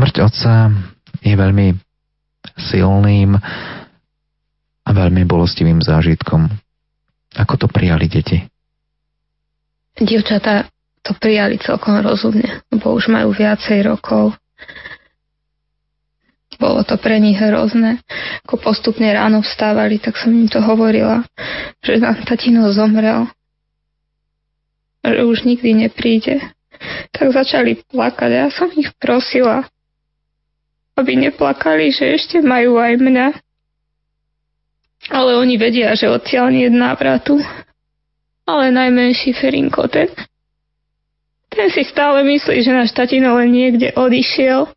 Smrť 0.00 0.16
otca 0.24 0.72
je 1.20 1.36
veľmi 1.36 1.76
silným 2.56 3.36
a 4.80 4.90
veľmi 4.96 5.28
bolestivým 5.28 5.84
zážitkom. 5.84 6.48
Ako 7.36 7.60
to 7.60 7.68
prijali 7.68 8.08
deti? 8.08 8.40
Dievčatá 10.00 10.72
to 11.04 11.12
prijali 11.20 11.60
celkom 11.60 12.00
rozumne, 12.00 12.64
lebo 12.72 12.96
už 12.96 13.12
majú 13.12 13.36
viacej 13.36 13.92
rokov. 13.92 14.40
Bolo 16.56 16.80
to 16.80 16.96
pre 16.96 17.20
nich 17.20 17.36
hrozné. 17.36 18.00
Ako 18.48 18.56
postupne 18.56 19.12
ráno 19.12 19.44
vstávali, 19.44 20.00
tak 20.00 20.16
som 20.16 20.32
im 20.32 20.48
to 20.48 20.64
hovorila, 20.64 21.28
že 21.84 22.00
nám 22.00 22.24
tatino 22.24 22.72
zomrel. 22.72 23.28
Že 25.04 25.28
už 25.28 25.44
nikdy 25.44 25.84
nepríde. 25.84 26.40
Tak 27.12 27.36
začali 27.36 27.84
plakať. 27.92 28.30
Ja 28.32 28.48
som 28.48 28.72
ich 28.72 28.88
prosila, 28.96 29.68
aby 31.00 31.16
neplakali, 31.16 31.90
že 31.90 32.16
ešte 32.16 32.44
majú 32.44 32.76
aj 32.76 32.94
mňa. 33.00 33.28
Ale 35.10 35.40
oni 35.40 35.56
vedia, 35.56 35.96
že 35.96 36.12
odtiaľ 36.12 36.52
nie 36.52 36.68
je 36.68 36.72
návratu. 36.76 37.40
Ale 38.44 38.70
najmenší 38.74 39.32
Ferinko, 39.32 39.88
ten, 39.88 40.10
ten 41.50 41.66
si 41.70 41.82
stále 41.86 42.22
myslí, 42.22 42.62
že 42.62 42.72
náš 42.74 42.94
tatino 42.94 43.34
len 43.38 43.50
niekde 43.50 43.94
odišiel 43.94 44.70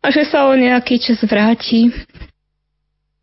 a 0.00 0.06
že 0.08 0.24
sa 0.28 0.48
o 0.48 0.56
nejaký 0.56 1.00
čas 1.00 1.20
vráti. 1.24 1.92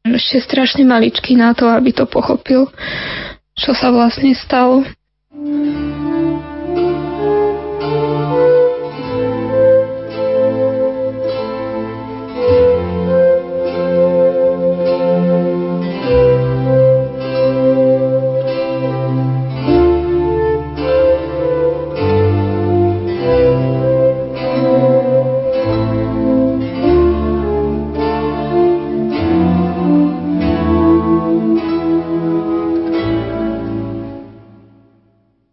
Ešte 0.07 0.39
strašne 0.39 0.87
maličký 0.87 1.35
na 1.35 1.51
to, 1.51 1.67
aby 1.67 1.91
to 1.91 2.07
pochopil, 2.07 2.71
čo 3.57 3.71
sa 3.75 3.91
vlastne 3.91 4.31
stalo. 4.37 4.87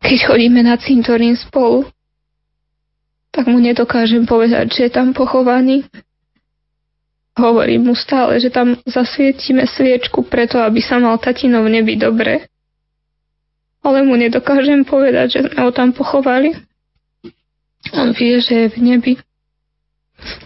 Chodíme 0.04 0.60
na 0.60 0.76
cintorín 0.76 1.32
spolu, 1.32 1.88
tak 3.32 3.48
mu 3.50 3.58
nedokážem 3.58 4.28
povedať, 4.28 4.70
že 4.70 4.80
je 4.86 4.92
tam 4.92 5.16
pochovaný. 5.16 5.88
Hovorím 7.34 7.90
mu 7.90 7.94
stále, 7.98 8.38
že 8.38 8.52
tam 8.52 8.78
zasvietime 8.86 9.66
sviečku 9.66 10.22
preto, 10.22 10.62
aby 10.62 10.78
sa 10.78 11.02
mal 11.02 11.18
tatino 11.18 11.66
v 11.66 11.80
nebi 11.80 11.98
dobre. 11.98 12.46
Ale 13.82 14.06
mu 14.06 14.14
nedokážem 14.14 14.86
povedať, 14.86 15.26
že 15.34 15.40
sme 15.50 15.66
ho 15.66 15.74
tam 15.74 15.90
pochovali. 15.90 16.54
On 17.92 18.14
vie, 18.14 18.38
že 18.38 18.54
je 18.54 18.68
v 18.70 18.78
nebi. 18.80 19.14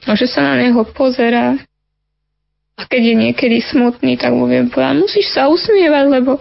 A 0.08 0.16
že 0.16 0.24
sa 0.26 0.40
na 0.40 0.64
neho 0.64 0.80
pozerá. 0.96 1.60
A 2.78 2.86
keď 2.88 3.02
je 3.04 3.14
niekedy 3.14 3.58
smutný, 3.60 4.16
tak 4.16 4.32
mu 4.32 4.48
viem 4.48 4.70
povedať, 4.72 5.02
musíš 5.02 5.28
sa 5.34 5.50
usmievať, 5.50 6.04
lebo 6.08 6.38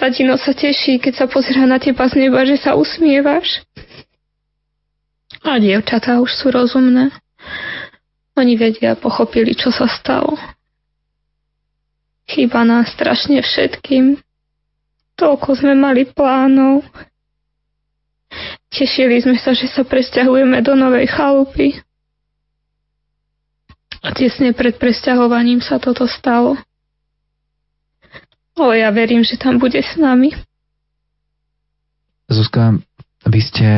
Tatino 0.00 0.40
sa 0.40 0.56
teší, 0.56 0.96
keď 0.96 1.12
sa 1.12 1.26
pozerá 1.28 1.68
na 1.68 1.76
teba 1.76 2.08
z 2.08 2.24
neba, 2.24 2.40
že 2.48 2.56
sa 2.56 2.72
usmievaš. 2.72 3.60
A 5.44 5.60
dievčatá 5.60 6.24
už 6.24 6.32
sú 6.40 6.48
rozumné. 6.48 7.12
Oni 8.32 8.56
vedia, 8.56 8.96
pochopili, 8.96 9.52
čo 9.52 9.68
sa 9.68 9.84
stalo. 9.84 10.40
Chýba 12.24 12.64
nás 12.64 12.88
strašne 12.96 13.44
všetkým. 13.44 14.16
Toľko 15.20 15.48
sme 15.60 15.76
mali 15.76 16.08
plánov. 16.08 16.80
Tešili 18.72 19.20
sme 19.20 19.36
sa, 19.36 19.52
že 19.52 19.68
sa 19.68 19.84
presťahujeme 19.84 20.64
do 20.64 20.72
novej 20.80 21.12
chalupy. 21.12 21.76
A 24.00 24.16
tesne 24.16 24.56
pred 24.56 24.80
presťahovaním 24.80 25.60
sa 25.60 25.76
toto 25.76 26.08
stalo. 26.08 26.56
Ale 28.58 28.82
ja 28.82 28.90
verím, 28.90 29.22
že 29.22 29.38
tam 29.38 29.60
bude 29.60 29.78
s 29.78 29.94
nami. 29.98 30.34
Zuzka, 32.30 32.78
vy 33.26 33.40
ste 33.42 33.68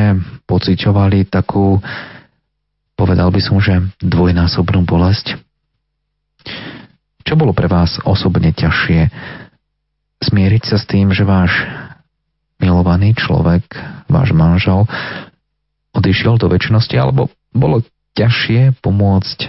pociťovali 0.45 1.27
takú, 1.27 1.81
povedal 2.93 3.33
by 3.33 3.41
som, 3.41 3.57
že 3.57 3.81
dvojnásobnú 3.99 4.85
bolesť. 4.85 5.35
Čo 7.23 7.33
bolo 7.39 7.55
pre 7.55 7.71
vás 7.71 7.97
osobne 8.03 8.53
ťažšie? 8.53 9.09
Smieriť 10.23 10.63
sa 10.69 10.77
s 10.79 10.85
tým, 10.87 11.11
že 11.11 11.27
váš 11.27 11.51
milovaný 12.61 13.15
človek, 13.15 13.63
váš 14.07 14.31
manžel, 14.31 14.87
odišiel 15.91 16.39
do 16.39 16.47
väčšnosti, 16.47 16.95
alebo 16.95 17.27
bolo 17.51 17.83
ťažšie 18.15 18.79
pomôcť 18.79 19.39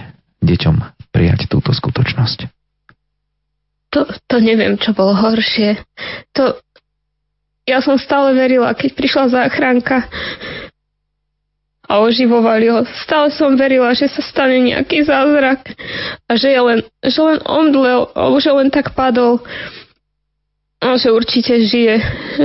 deťom 0.43 0.75
prijať 1.13 1.47
túto 1.47 1.71
skutočnosť? 1.71 2.54
To, 3.89 4.05
to 4.27 4.37
neviem, 4.39 4.77
čo 4.77 4.91
bolo 4.91 5.15
horšie. 5.15 5.81
To, 6.35 6.59
ja 7.65 7.81
som 7.81 7.97
stále 7.97 8.37
verila, 8.37 8.77
keď 8.77 8.91
prišla 8.93 9.25
záchranka 9.33 10.05
a 11.85 12.01
oživovali 12.01 12.65
ho. 12.69 12.81
Stále 13.05 13.29
som 13.33 13.53
verila, 13.53 13.93
že 13.93 14.09
sa 14.09 14.21
stane 14.25 14.61
nejaký 14.61 15.05
zázrak 15.05 15.73
a 16.25 16.31
že, 16.33 16.49
je 16.53 16.61
len, 16.61 16.79
že 17.05 17.19
len 17.21 17.39
omdlel, 17.45 18.09
alebo 18.13 18.37
že 18.41 18.51
len 18.53 18.69
tak 18.73 18.93
padol 18.97 19.41
a 20.81 20.97
že 21.01 21.09
určite 21.09 21.65
žije, 21.65 21.95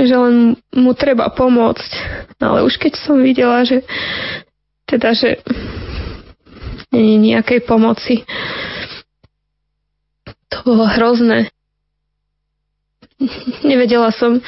že 0.07 0.15
len 0.17 0.57
mu 0.73 0.93
treba 0.97 1.29
pomôcť. 1.29 1.91
Ale 2.41 2.65
už 2.65 2.81
keď 2.81 2.97
som 2.97 3.21
videla, 3.21 3.61
že 3.61 3.85
teda, 4.89 5.13
že 5.13 5.41
není 6.89 7.31
nejakej 7.31 7.63
pomoci, 7.69 8.25
bolo 10.63 10.85
hrozné. 10.87 11.49
Nevedela 13.61 14.09
som, 14.09 14.41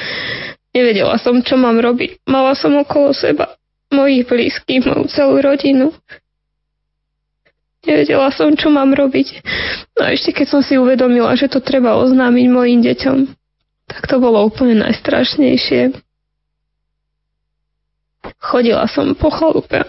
nevedela 0.74 1.14
som, 1.18 1.38
čo 1.42 1.54
mám 1.54 1.78
robiť. 1.78 2.26
Mala 2.26 2.58
som 2.58 2.74
okolo 2.74 3.14
seba 3.14 3.54
mojich 3.94 4.26
blízkych, 4.26 4.82
moju 4.82 5.06
celú 5.06 5.38
rodinu. 5.38 5.94
Nevedela 7.86 8.32
som, 8.34 8.50
čo 8.58 8.72
mám 8.72 8.90
robiť. 8.96 9.44
No 9.94 10.08
a 10.08 10.16
ešte 10.16 10.34
keď 10.34 10.46
som 10.50 10.60
si 10.64 10.74
uvedomila, 10.80 11.36
že 11.38 11.46
to 11.46 11.62
treba 11.62 11.94
oznámiť 12.00 12.46
mojim 12.50 12.80
deťom, 12.82 13.18
tak 13.86 14.02
to 14.08 14.16
bolo 14.18 14.42
úplne 14.42 14.80
najstrašnejšie. 14.82 15.94
Chodila 18.40 18.88
som 18.88 19.12
po 19.12 19.28
chalupe. 19.28 19.84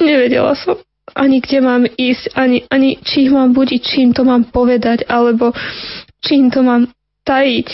Nevedela 0.00 0.56
som 0.56 0.80
ani 1.14 1.38
kde 1.38 1.58
mám 1.62 1.82
ísť, 1.86 2.34
ani, 2.34 2.66
ani 2.68 2.98
či 2.98 3.30
ich 3.30 3.32
mám 3.32 3.54
budiť, 3.54 3.80
čím 3.80 4.10
to 4.10 4.26
mám 4.26 4.50
povedať, 4.50 5.06
alebo 5.06 5.54
čím 6.18 6.50
to 6.50 6.66
mám 6.66 6.90
tajiť. 7.22 7.68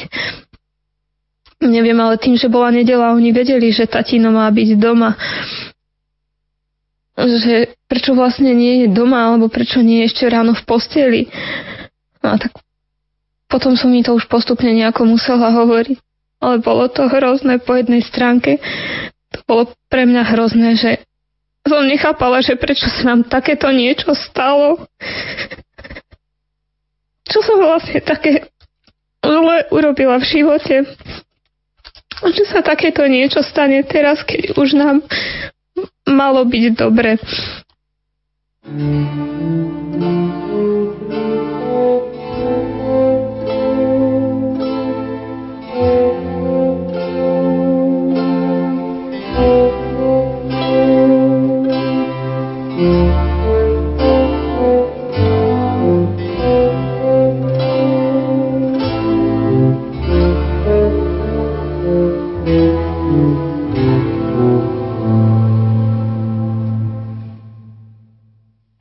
Neviem, 1.61 1.97
ale 2.01 2.16
tým, 2.16 2.41
že 2.41 2.49
bola 2.49 2.72
nedela, 2.72 3.12
oni 3.12 3.32
vedeli, 3.36 3.68
že 3.68 3.88
tatino 3.88 4.32
má 4.32 4.49
byť 4.49 4.68
doma. 4.80 5.16
Že 7.20 7.76
prečo 7.84 8.16
vlastne 8.16 8.53
nie 8.57 8.84
je 8.84 8.88
doma, 8.93 9.28
alebo 9.28 9.53
prečo 9.53 9.84
nie 9.84 10.01
je 10.05 10.09
ešte 10.09 10.24
ráno 10.28 10.57
v 10.57 10.64
posteli. 10.64 11.22
No 12.24 12.32
a 12.32 12.36
tak 12.41 12.57
potom 13.51 13.76
som 13.76 13.93
mi 13.93 14.01
to 14.01 14.16
už 14.16 14.30
postupne 14.30 14.72
nejako 14.72 15.05
musela 15.05 15.53
hovoriť. 15.53 15.99
Ale 16.41 16.64
bolo 16.64 16.88
to 16.88 17.05
hrozné 17.05 17.61
po 17.61 17.76
jednej 17.76 18.01
stránke. 18.01 18.57
To 19.36 19.38
bolo 19.45 19.62
pre 19.93 20.09
mňa 20.09 20.22
hrozné, 20.32 20.80
že 20.80 21.05
som 21.70 21.86
nechápala, 21.86 22.42
že 22.42 22.58
prečo 22.58 22.90
sa 22.90 23.14
nám 23.14 23.30
takéto 23.30 23.70
niečo 23.70 24.10
stalo. 24.18 24.82
Čo 27.30 27.38
som 27.46 27.62
vlastne 27.62 28.02
také 28.02 28.50
zle 29.22 29.56
urobila 29.70 30.18
v 30.18 30.26
živote. 30.26 30.76
Že 32.20 32.44
sa 32.50 32.60
takéto 32.60 33.06
niečo 33.06 33.40
stane 33.40 33.80
teraz, 33.86 34.26
keď 34.26 34.58
už 34.58 34.76
nám 34.76 35.06
malo 36.04 36.42
byť 36.44 36.64
dobre. 36.74 37.16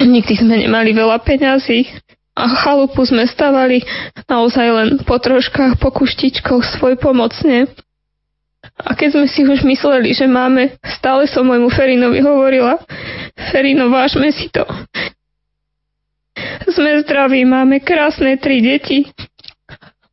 Nikdy 0.09 0.33
sme 0.41 0.65
nemali 0.65 0.89
veľa 0.97 1.21
peňazí 1.21 1.85
a 2.33 2.43
chalupu 2.65 3.05
sme 3.05 3.29
stavali 3.29 3.85
naozaj 4.25 4.67
len 4.73 4.89
po 5.05 5.21
troškách, 5.21 5.77
po 5.77 5.93
kuštičkoch 5.93 6.65
svoj 6.79 6.97
pomocne. 6.97 7.69
A 8.79 8.95
keď 8.95 9.15
sme 9.15 9.27
si 9.27 9.43
už 9.43 9.63
mysleli, 9.67 10.11
že 10.15 10.27
máme, 10.27 10.79
stále 10.87 11.27
som 11.27 11.47
môjmu 11.47 11.69
Ferinovi 11.71 12.23
hovorila, 12.23 12.79
Ferino, 13.51 13.91
vážme 13.91 14.31
si 14.31 14.47
to. 14.51 14.63
Sme 16.71 17.03
zdraví, 17.03 17.43
máme 17.43 17.83
krásne 17.83 18.39
tri 18.39 18.63
deti, 18.63 19.07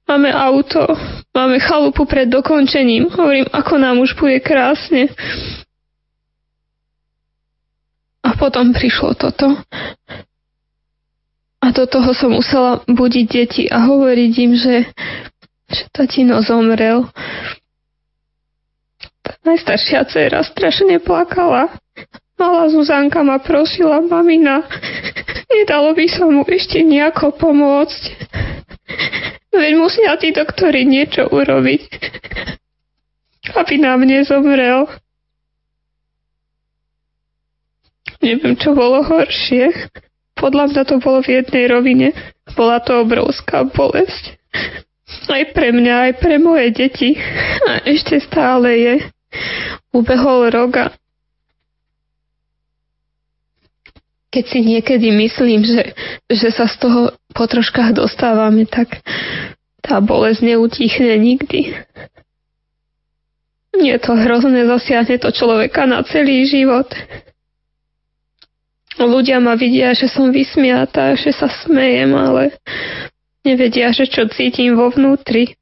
máme 0.06 0.30
auto, 0.34 0.82
máme 1.30 1.62
chalupu 1.62 2.06
pred 2.06 2.26
dokončením. 2.26 3.10
Hovorím, 3.10 3.46
ako 3.50 3.74
nám 3.78 4.02
už 4.02 4.18
bude 4.18 4.42
krásne. 4.42 5.10
A 8.26 8.34
potom 8.34 8.74
prišlo 8.74 9.14
toto. 9.14 9.54
A 11.62 11.66
do 11.70 11.86
toho 11.86 12.10
som 12.10 12.34
musela 12.34 12.82
budiť 12.90 13.26
deti 13.30 13.64
a 13.70 13.86
hovoriť 13.86 14.32
im, 14.42 14.52
že, 14.58 14.90
že 15.70 15.82
tatino 15.94 16.42
zomrel. 16.42 17.06
Tá 19.22 19.32
najstaršia 19.46 20.06
dcera 20.10 20.42
strašne 20.42 20.98
plakala. 20.98 21.70
Malá 22.36 22.68
Zuzanka 22.68 23.24
ma 23.24 23.40
prosila, 23.40 24.02
mamina, 24.04 24.60
nedalo 25.48 25.96
by 25.96 26.06
sa 26.10 26.28
mu 26.28 26.44
ešte 26.44 26.84
nejako 26.84 27.32
pomôcť. 27.32 28.02
Veď 29.56 29.72
musia 29.80 30.12
tí 30.20 30.36
doktori 30.36 30.84
niečo 30.84 31.32
urobiť, 31.32 31.80
aby 33.56 33.74
nám 33.80 34.04
nezomrel. 34.04 34.84
Neviem, 38.26 38.58
čo 38.58 38.74
bolo 38.74 39.06
horšie. 39.06 39.70
Podľa 40.34 40.74
mňa 40.74 40.82
to 40.82 40.98
bolo 40.98 41.22
v 41.22 41.38
jednej 41.38 41.70
rovine. 41.70 42.08
Bola 42.58 42.82
to 42.82 43.06
obrovská 43.06 43.62
bolesť. 43.70 44.34
Aj 45.30 45.44
pre 45.54 45.70
mňa, 45.70 46.10
aj 46.10 46.12
pre 46.18 46.42
moje 46.42 46.74
deti. 46.74 47.14
A 47.70 47.86
ešte 47.86 48.18
stále 48.18 48.68
je. 48.74 48.94
Ubehol 49.94 50.50
rok 50.50 50.72
a 50.74 50.86
keď 54.36 54.44
si 54.52 54.60
niekedy 54.60 55.08
myslím, 55.16 55.64
že, 55.64 55.96
že 56.28 56.52
sa 56.52 56.68
z 56.68 56.76
toho 56.76 57.16
po 57.32 57.48
troškách 57.48 57.96
dostávame, 57.96 58.68
tak 58.68 59.00
tá 59.80 59.96
bolesť 60.04 60.44
neutichne 60.44 61.16
nikdy. 61.16 61.72
Nie 63.80 63.96
to 63.96 64.12
hrozné, 64.12 64.68
zasiahne 64.68 65.16
to 65.16 65.32
človeka 65.32 65.88
na 65.88 66.04
celý 66.04 66.44
život. 66.44 66.84
Ľudia 68.96 69.44
ma 69.44 69.54
vidia, 69.60 69.92
že 69.92 70.08
som 70.08 70.32
vysmiatá, 70.32 71.12
že 71.16 71.32
sa 71.36 71.52
smejem, 71.52 72.16
ale 72.16 72.56
nevedia, 73.44 73.92
že 73.92 74.08
čo 74.08 74.24
cítim 74.32 74.72
vo 74.72 74.88
vnútri. 74.88 75.52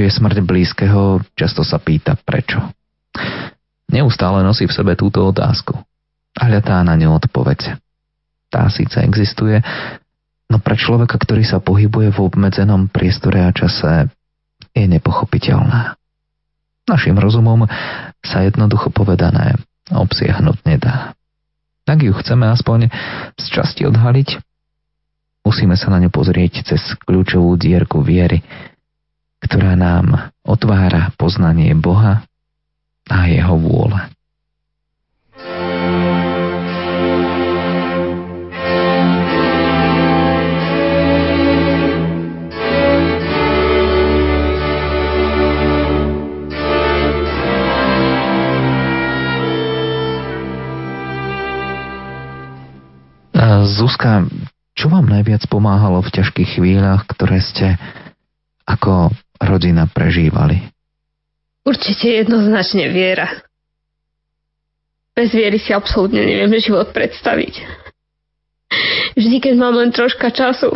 Prežije 0.00 0.16
smrť 0.16 0.40
blízkeho, 0.40 1.20
často 1.36 1.60
sa 1.60 1.76
pýta 1.76 2.16
prečo. 2.16 2.56
Neustále 3.92 4.40
nosí 4.40 4.64
v 4.64 4.72
sebe 4.72 4.96
túto 4.96 5.20
otázku 5.28 5.76
a 6.40 6.42
hľadá 6.48 6.80
na 6.80 6.96
ňu 6.96 7.20
odpoveď. 7.20 7.76
Tá 8.48 8.64
síce 8.72 8.96
existuje, 9.04 9.60
no 10.48 10.56
pre 10.56 10.80
človeka, 10.80 11.20
ktorý 11.20 11.44
sa 11.44 11.60
pohybuje 11.60 12.16
v 12.16 12.22
obmedzenom 12.32 12.88
priestore 12.88 13.44
a 13.44 13.52
čase, 13.52 14.08
je 14.72 14.88
nepochopiteľná. 14.88 16.00
Našim 16.88 17.20
rozumom 17.20 17.68
sa 18.24 18.40
jednoducho 18.40 18.88
povedané 18.88 19.60
obsiahnuť 19.92 20.64
nedá. 20.64 21.12
Ak 21.84 22.00
ju 22.00 22.16
chceme 22.16 22.48
aspoň 22.48 22.88
z 23.36 23.46
časti 23.52 23.84
odhaliť, 23.84 24.40
musíme 25.44 25.76
sa 25.76 25.92
na 25.92 26.00
ňu 26.00 26.08
pozrieť 26.08 26.72
cez 26.72 26.80
kľúčovú 27.04 27.52
dierku 27.60 28.00
viery, 28.00 28.40
ktorá 29.40 29.74
nám 29.74 30.32
otvára 30.44 31.12
poznanie 31.16 31.72
Boha 31.74 32.24
a 33.10 33.26
jeho 33.26 33.56
vôle. 33.56 34.00
Zuzka, 53.60 54.28
čo 54.76 54.92
vám 54.92 55.08
najviac 55.08 55.48
pomáhalo 55.48 56.04
v 56.04 56.12
ťažkých 56.12 56.60
chvíľach, 56.60 57.08
ktoré 57.08 57.40
ste 57.40 57.80
ako 58.68 59.12
rodina 59.40 59.88
prežívali? 59.88 60.60
Určite 61.64 62.24
jednoznačne 62.24 62.88
viera. 62.92 63.28
Bez 65.16 65.34
viery 65.34 65.60
si 65.60 65.74
absolútne 65.74 66.22
neviem 66.22 66.52
život 66.60 66.92
predstaviť. 66.94 67.60
Vždy, 69.18 69.36
keď 69.42 69.54
mám 69.58 69.74
len 69.74 69.90
troška 69.90 70.30
času, 70.30 70.70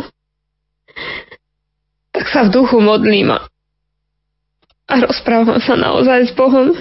tak 2.10 2.26
sa 2.28 2.44
v 2.46 2.52
duchu 2.52 2.82
modlím 2.82 3.32
a 4.84 4.94
rozprávam 5.00 5.62
sa 5.62 5.78
naozaj 5.78 6.30
s 6.30 6.32
Bohom. 6.34 6.76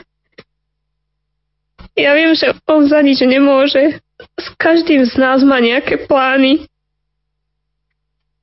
Ja 1.93 2.17
viem, 2.17 2.33
že 2.33 2.57
On 2.65 2.83
za 2.89 2.99
nič 3.05 3.21
nemôže, 3.21 4.01
s 4.33 4.47
každým 4.57 5.05
z 5.05 5.13
nás 5.17 5.45
má 5.45 5.61
nejaké 5.61 6.09
plány 6.09 6.65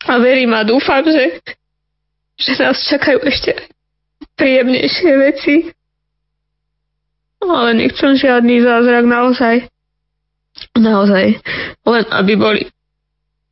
a 0.06 0.16
verím 0.16 0.54
a 0.54 0.64
dúfam, 0.64 1.02
že, 1.04 1.42
že 2.40 2.56
nás 2.56 2.80
čakajú 2.88 3.20
ešte 3.28 3.52
príjemnejšie 4.40 5.12
veci. 5.20 5.54
Ale 7.40 7.76
nechcem 7.76 8.16
žiadny 8.16 8.64
zázrak 8.64 9.04
naozaj. 9.04 9.56
Naozaj. 10.76 11.40
Len 11.84 12.04
aby 12.12 12.32
boli 12.36 12.62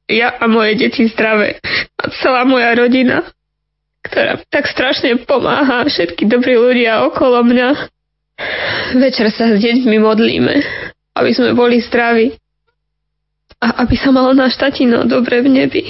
ja 0.09 0.33
a 0.41 0.49
moje 0.49 0.81
deti 0.81 1.05
zdravé 1.09 1.61
a 2.01 2.09
celá 2.25 2.49
moja 2.49 2.73
rodina, 2.73 3.29
ktorá 4.09 4.41
tak 4.49 4.65
strašne 4.65 5.21
pomáha, 5.29 5.85
všetky 5.85 6.25
dobrí 6.25 6.57
ľudia 6.57 7.05
okolo 7.05 7.45
mňa. 7.45 7.69
Večer 8.97 9.29
sa 9.29 9.53
s 9.53 9.61
deťmi 9.61 10.01
modlíme 10.01 10.65
aby 11.19 11.31
sme 11.35 11.51
boli 11.59 11.83
zdraví 11.83 12.39
a 13.59 13.83
aby 13.83 13.95
sa 13.99 14.15
mal 14.15 14.31
náš 14.39 14.55
tatino 14.55 15.03
dobre 15.03 15.43
v 15.43 15.49
nebi. 15.51 15.83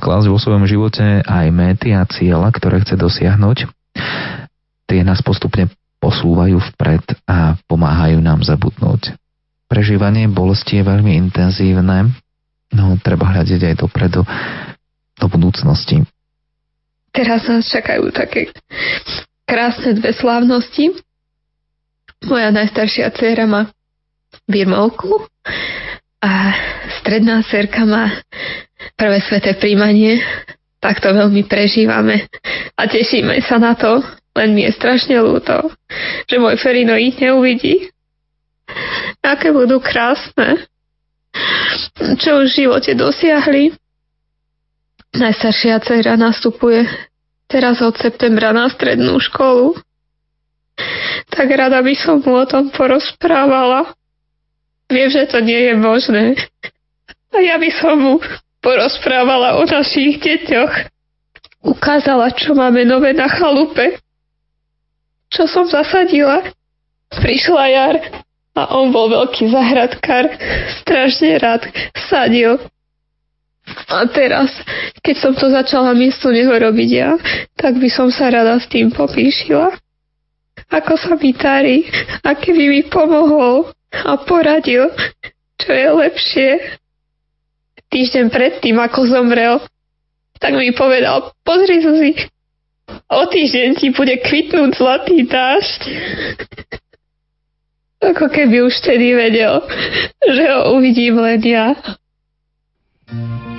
Klásť 0.00 0.26
vo 0.30 0.38
svojom 0.38 0.64
živote 0.68 1.24
aj 1.26 1.46
méty 1.50 1.90
a 1.96 2.06
cieľa, 2.06 2.54
ktoré 2.54 2.84
chce 2.84 2.94
dosiahnuť. 2.94 3.66
Tie 4.86 5.00
nás 5.02 5.22
postupne 5.22 5.70
posúvajú 5.98 6.58
vpred 6.74 7.04
a 7.26 7.58
pomáhajú 7.66 8.18
nám 8.22 8.42
zabudnúť. 8.46 9.14
Prežívanie 9.70 10.26
bolesti 10.26 10.82
je 10.82 10.84
veľmi 10.86 11.14
intenzívne, 11.14 12.10
no 12.74 12.84
treba 12.98 13.30
hľadiť 13.30 13.60
aj 13.70 13.74
dopredu, 13.78 14.26
do 15.20 15.26
budúcnosti. 15.28 16.02
Teraz 17.12 17.46
nás 17.46 17.68
čakajú 17.68 18.10
také 18.10 18.50
krásne 19.44 19.94
dve 19.98 20.14
slávnosti. 20.16 20.96
Moja 22.26 22.50
najstaršia 22.50 23.12
dcéra 23.12 23.44
má 23.46 23.70
birmovku 24.46 25.26
a 26.20 26.32
stredná 27.00 27.40
cerka 27.48 27.88
má 27.88 28.12
prvé 28.96 29.18
sveté 29.24 29.56
príjmanie, 29.56 30.20
tak 30.80 31.00
to 31.00 31.12
veľmi 31.12 31.44
prežívame 31.48 32.28
a 32.76 32.82
tešíme 32.88 33.36
sa 33.44 33.60
na 33.60 33.76
to, 33.76 34.00
len 34.36 34.56
mi 34.56 34.64
je 34.64 34.72
strašne 34.72 35.16
ľúto, 35.20 35.72
že 36.28 36.36
môj 36.40 36.56
Ferino 36.60 36.96
ich 36.96 37.18
neuvidí. 37.20 37.90
Aké 39.20 39.50
budú 39.50 39.82
krásne. 39.82 40.64
Čo 41.98 42.46
už 42.46 42.54
v 42.54 42.58
živote 42.64 42.92
dosiahli. 42.94 43.74
Najstaršia 45.10 45.82
dcera 45.82 46.14
nastupuje 46.14 46.86
teraz 47.50 47.82
od 47.82 47.98
septembra 47.98 48.54
na 48.54 48.70
strednú 48.70 49.18
školu. 49.18 49.74
Tak 51.34 51.46
rada 51.50 51.82
by 51.82 51.94
som 51.98 52.22
mu 52.22 52.38
o 52.38 52.46
tom 52.46 52.70
porozprávala. 52.70 53.90
Viem, 54.90 55.08
že 55.08 55.30
to 55.30 55.38
nie 55.38 55.70
je 55.70 55.74
možné. 55.78 56.24
A 57.30 57.38
ja 57.38 57.56
by 57.62 57.70
som 57.78 57.94
mu 57.94 58.14
porozprávala 58.58 59.62
o 59.62 59.64
našich 59.64 60.18
deťoch. 60.18 60.90
Ukázala, 61.62 62.34
čo 62.34 62.58
máme 62.58 62.82
nové 62.82 63.14
na 63.14 63.30
chalupe. 63.30 64.02
Čo 65.30 65.46
som 65.46 65.70
zasadila. 65.70 66.42
Prišla 67.10 67.64
jar 67.70 67.96
a 68.58 68.74
on 68.74 68.90
bol 68.90 69.06
veľký 69.06 69.46
zahradkár. 69.54 70.26
Strašne 70.82 71.38
rád 71.38 71.62
sadil. 72.10 72.58
A 73.86 74.02
teraz, 74.10 74.50
keď 75.06 75.16
som 75.22 75.32
to 75.38 75.46
začala 75.54 75.94
miesto 75.94 76.34
neho 76.34 76.50
robiť 76.50 76.90
ja, 76.90 77.14
tak 77.54 77.78
by 77.78 77.86
som 77.86 78.10
sa 78.10 78.26
rada 78.26 78.58
s 78.58 78.66
tým 78.66 78.90
popíšila. 78.90 79.70
Ako 80.70 80.98
sa 80.98 81.14
mi 81.14 81.30
tarí, 81.34 81.86
aké 82.26 82.50
by 82.50 82.64
mi 82.66 82.82
pomohol 82.90 83.70
a 83.90 84.16
poradil, 84.22 84.90
čo 85.58 85.70
je 85.74 85.88
lepšie 85.90 86.50
týždeň 87.90 88.30
predtým, 88.30 88.78
ako 88.78 89.10
zomrel, 89.10 89.58
tak 90.38 90.54
mi 90.56 90.70
povedal, 90.72 91.34
pozri 91.42 91.82
Zuzi, 91.82 92.12
o 93.10 93.22
týždeň 93.26 93.68
ti 93.76 93.90
bude 93.90 94.14
kvitnúť 94.22 94.70
zlatý 94.78 95.26
dážď. 95.26 95.80
Ako 98.00 98.32
keby 98.32 98.64
už 98.64 98.80
vtedy 98.80 99.12
vedel, 99.12 99.60
že 100.24 100.44
ho 100.48 100.80
uvidím 100.80 101.20
len 101.20 101.42
ja. 101.44 101.76
Zuzka, 103.10 103.49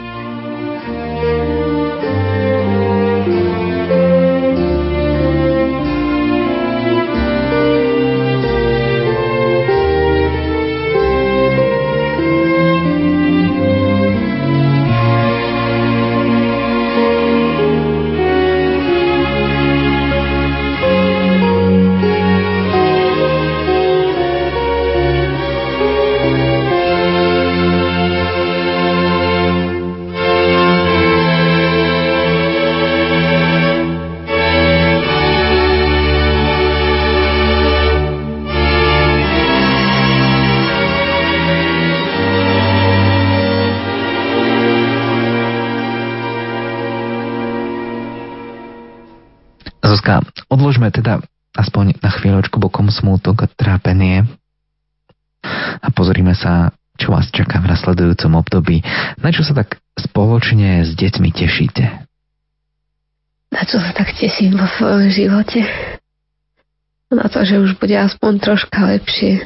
už 67.63 67.77
bude 67.77 67.93
aspoň 67.93 68.41
troška 68.41 68.79
lepšie. 68.97 69.45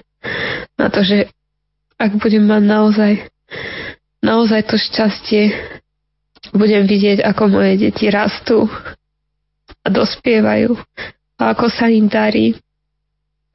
Na 0.80 0.90
to, 0.90 1.06
že 1.06 1.30
ak 1.96 2.20
budem 2.20 2.44
mať 2.44 2.64
naozaj, 2.66 3.14
naozaj 4.20 4.62
to 4.68 4.76
šťastie, 4.76 5.54
budem 6.52 6.84
vidieť, 6.86 7.24
ako 7.24 7.52
moje 7.52 7.88
deti 7.88 8.12
rastú 8.12 8.68
a 9.82 9.88
dospievajú 9.88 10.76
a 11.40 11.42
ako 11.56 11.66
sa 11.72 11.88
im 11.92 12.12
darí. 12.12 12.58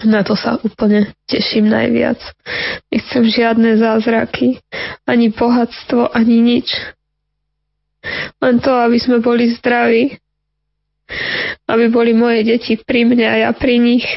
Na 0.01 0.25
to 0.25 0.33
sa 0.33 0.57
úplne 0.65 1.13
teším 1.29 1.69
najviac. 1.69 2.17
Nechcem 2.89 3.25
žiadne 3.29 3.77
zázraky, 3.77 4.57
ani 5.05 5.29
bohatstvo, 5.29 6.09
ani 6.17 6.41
nič. 6.41 6.73
Len 8.41 8.57
to, 8.65 8.73
aby 8.73 8.97
sme 8.97 9.21
boli 9.21 9.53
zdraví. 9.53 10.17
Aby 11.69 11.93
boli 11.93 12.17
moje 12.17 12.49
deti 12.49 12.81
pri 12.81 13.05
mne 13.05 13.27
a 13.29 13.37
ja 13.45 13.51
pri 13.53 13.77
nich. 13.77 14.09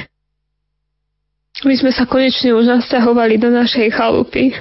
Aby 1.61 1.75
sme 1.77 1.93
sa 1.93 2.09
konečne 2.09 2.57
už 2.57 2.65
nasťahovali 2.65 3.37
do 3.37 3.53
našej 3.53 3.93
chalupy. 3.93 4.57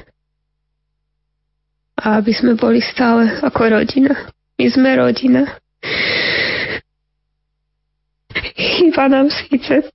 A 1.97 2.21
aby 2.21 2.37
sme 2.37 2.53
boli 2.53 2.85
stále 2.85 3.41
ako 3.41 3.73
rodina. 3.73 4.29
My 4.61 4.67
sme 4.69 4.91
rodina. 5.01 5.57
Chýba 8.53 9.09
nám 9.09 9.33
síce 9.33 9.89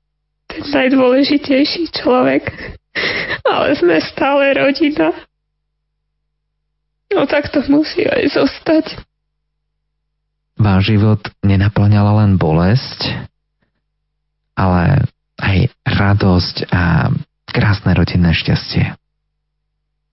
ten 0.47 0.63
najdôležitejší 0.63 1.93
človek, 1.93 2.49
ale 3.45 3.67
sme 3.77 4.01
stále 4.01 4.57
rodina. 4.57 5.13
No 7.13 7.23
tak 7.29 7.51
to 7.53 7.63
musí 7.69 8.03
aj 8.03 8.35
zostať. 8.35 8.85
Váš 10.57 10.89
život 10.89 11.21
nenaplňala 11.45 12.25
len 12.25 12.41
bolesť, 12.41 13.13
ale 14.57 15.05
aj 15.37 15.57
radosť 15.85 16.55
a 16.73 17.13
krásne 17.49 17.91
rodinné 17.93 18.33
šťastie. 18.33 18.93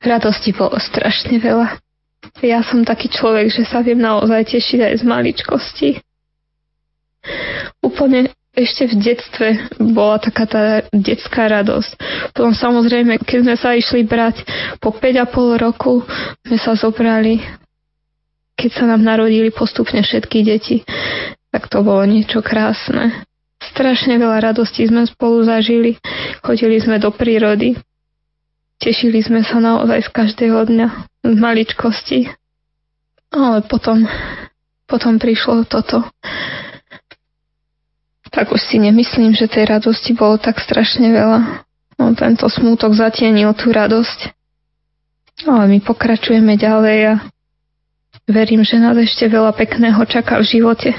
Radosti 0.05 0.53
bolo 0.53 0.77
strašne 0.77 1.41
veľa. 1.41 1.81
Ja 2.45 2.65
som 2.65 2.85
taký 2.85 3.09
človek, 3.13 3.53
že 3.53 3.69
sa 3.69 3.81
viem 3.85 4.01
naozaj 4.01 4.53
tešiť 4.53 4.81
aj 4.81 4.95
z 5.01 5.05
maličkosti. 5.05 5.91
Úplne 7.81 8.33
ešte 8.55 8.87
v 8.87 8.95
detstve 9.03 9.49
bola 9.83 10.23
taká 10.23 10.45
tá 10.47 10.65
detská 10.95 11.51
radosť. 11.51 11.91
Potom 12.33 12.55
samozrejme, 12.55 13.19
keď 13.25 13.39
sme 13.43 13.57
sa 13.59 13.75
išli 13.75 14.07
brať 14.07 14.47
po 14.79 14.95
5,5 14.95 15.59
roku, 15.59 16.07
sme 16.47 16.59
sa 16.61 16.79
zobrali, 16.79 17.43
keď 18.55 18.71
sa 18.71 18.85
nám 18.87 19.03
narodili 19.03 19.51
postupne 19.51 20.01
všetky 20.01 20.47
deti, 20.47 20.77
tak 21.51 21.67
to 21.67 21.83
bolo 21.83 22.07
niečo 22.07 22.41
krásne. 22.47 23.27
Strašne 23.73 24.21
veľa 24.21 24.53
radosti 24.53 24.85
sme 24.85 25.09
spolu 25.09 25.47
zažili. 25.47 25.97
Chodili 26.45 26.77
sme 26.83 27.01
do 27.01 27.09
prírody. 27.15 27.79
Tešili 28.83 29.25
sme 29.25 29.41
sa 29.47 29.63
naozaj 29.63 30.05
z 30.05 30.11
každého 30.13 30.69
dňa, 30.69 30.89
z 31.25 31.35
maličkosti. 31.39 32.21
Ale 33.33 33.65
potom, 33.65 34.05
potom 34.85 35.17
prišlo 35.17 35.65
toto 35.65 36.05
tak 38.35 38.51
už 38.51 38.59
si 38.67 38.83
nemyslím, 38.83 39.31
že 39.39 39.47
tej 39.47 39.71
radosti 39.71 40.11
bolo 40.11 40.43
tak 40.43 40.59
strašne 40.59 41.15
veľa. 41.15 41.63
No, 42.03 42.11
tento 42.19 42.51
smútok 42.51 42.91
zatienil 42.99 43.55
tú 43.55 43.71
radosť. 43.71 44.35
Ale 45.47 45.71
my 45.71 45.79
pokračujeme 45.87 46.59
ďalej 46.59 47.15
a 47.15 47.23
verím, 48.27 48.67
že 48.67 48.83
nás 48.83 48.99
ešte 48.99 49.31
veľa 49.31 49.55
pekného 49.55 50.03
čaká 50.11 50.43
v 50.43 50.51
živote. 50.51 50.91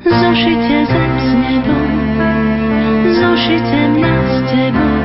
Zošite 0.00 0.86
zem 0.88 1.12
s 1.20 1.28
nebom, 1.36 1.90
zošite 3.20 3.80
mňa 3.92 4.16
s 4.32 4.36
tebou, 4.48 4.99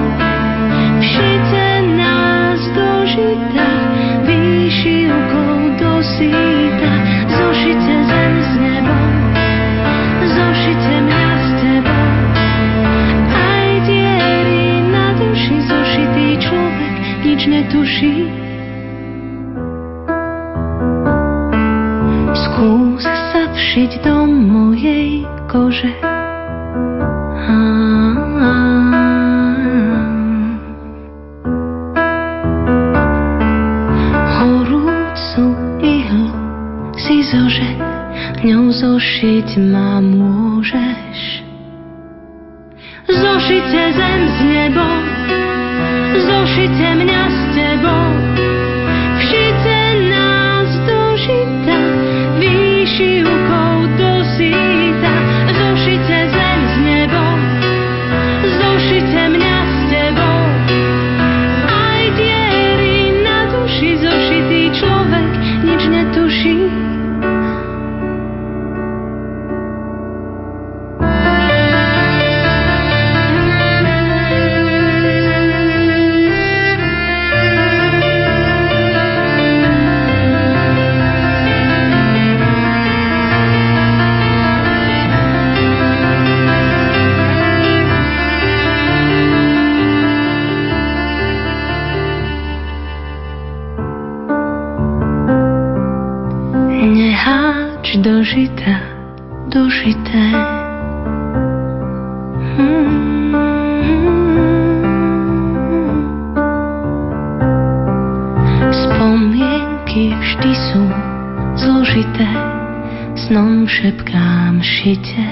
snom 113.25 113.67
šepkám 113.67 114.61
šite. 114.61 115.25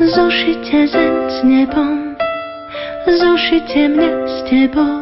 Zošite 0.00 0.88
zem 0.88 1.16
s 1.28 1.38
nebom, 1.44 2.16
zošite 3.04 3.92
mňa 3.92 4.12
s 4.24 4.36
tebou. 4.48 4.96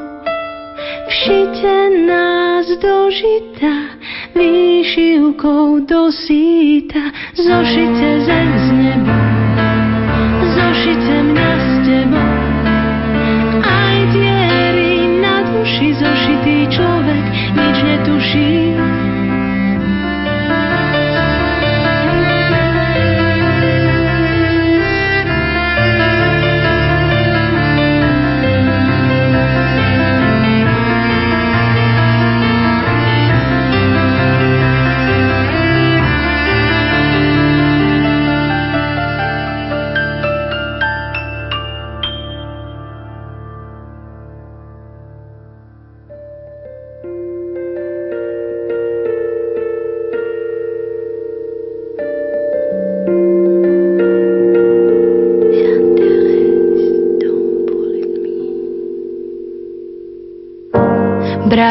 Všite 1.06 1.74
nás 2.10 2.66
do 2.82 3.10
žita, 3.14 3.94
výšivkou 4.34 5.86
do 5.86 6.10
síta, 6.10 7.14
zošite 7.38 8.10
zem 8.26 8.50
s 8.50 8.68
nebom, 8.74 9.26
zošite 10.50 11.14
mňa 11.30 11.50
s 11.62 11.70
tebou. 11.86 12.34
Aj 13.62 13.98
diery 14.10 15.14
na 15.22 15.46
duši 15.46 15.94
zošitý 15.94 16.56
človek 16.74 17.24
nič 17.54 17.76
netuší, 17.86 18.69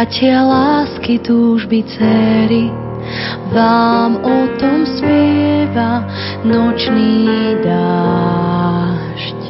Bratia 0.10 0.41
lásky, 0.41 1.22
túžby, 1.22 1.86
céry, 1.86 2.74
vám 3.53 4.18
o 4.26 4.38
tom 4.57 4.82
spieva 4.82 6.01
nočný 6.41 7.30
dážď. 7.62 9.41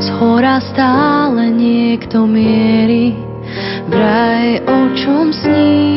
Z 0.00 0.08
hora 0.16 0.64
stále 0.64 1.52
niekto 1.52 2.24
mierí, 2.24 3.20
vraj 3.92 4.64
o 4.64 4.96
čom 4.96 5.28
snívaš, 5.28 5.87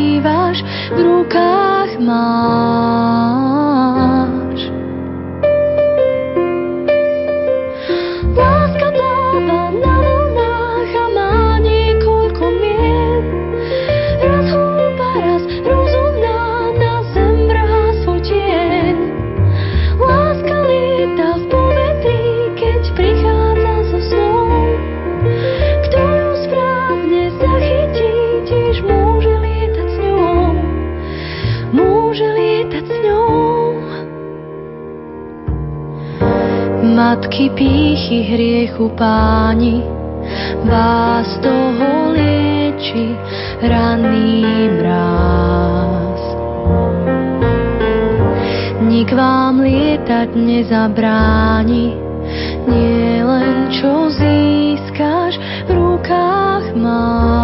pýchy 37.55 38.23
hriechu 38.27 38.89
páni, 38.95 39.83
vás 40.67 41.27
toho 41.43 42.13
lieči 42.15 43.15
ranný 43.61 44.69
mráz. 44.79 46.21
Nik 48.85 49.09
vám 49.15 49.63
lietať 49.63 50.29
nezabráni, 50.35 51.95
nie 52.67 53.23
len 53.23 53.71
čo 53.73 54.11
získaš 54.11 55.39
v 55.65 55.69
rukách 55.71 56.65
máš. 56.77 57.40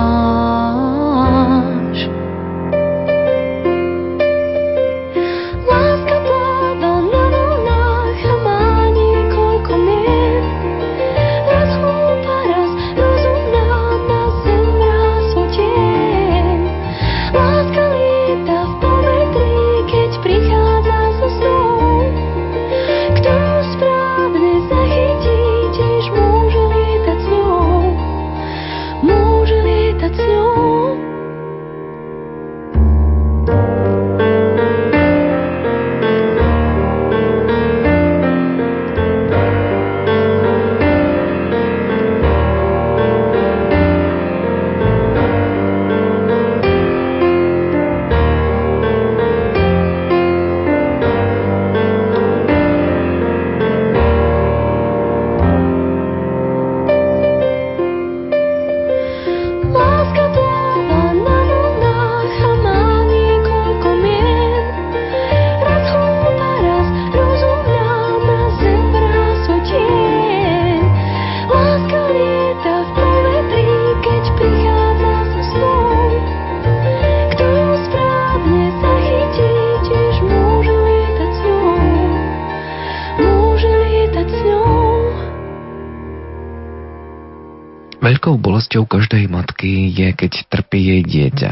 Bolesťou 88.36 88.84
každej 88.84 89.32
matky 89.32 89.88
je, 89.96 90.12
keď 90.12 90.52
trpí 90.52 90.80
jej 90.84 91.02
dieťa. 91.08 91.52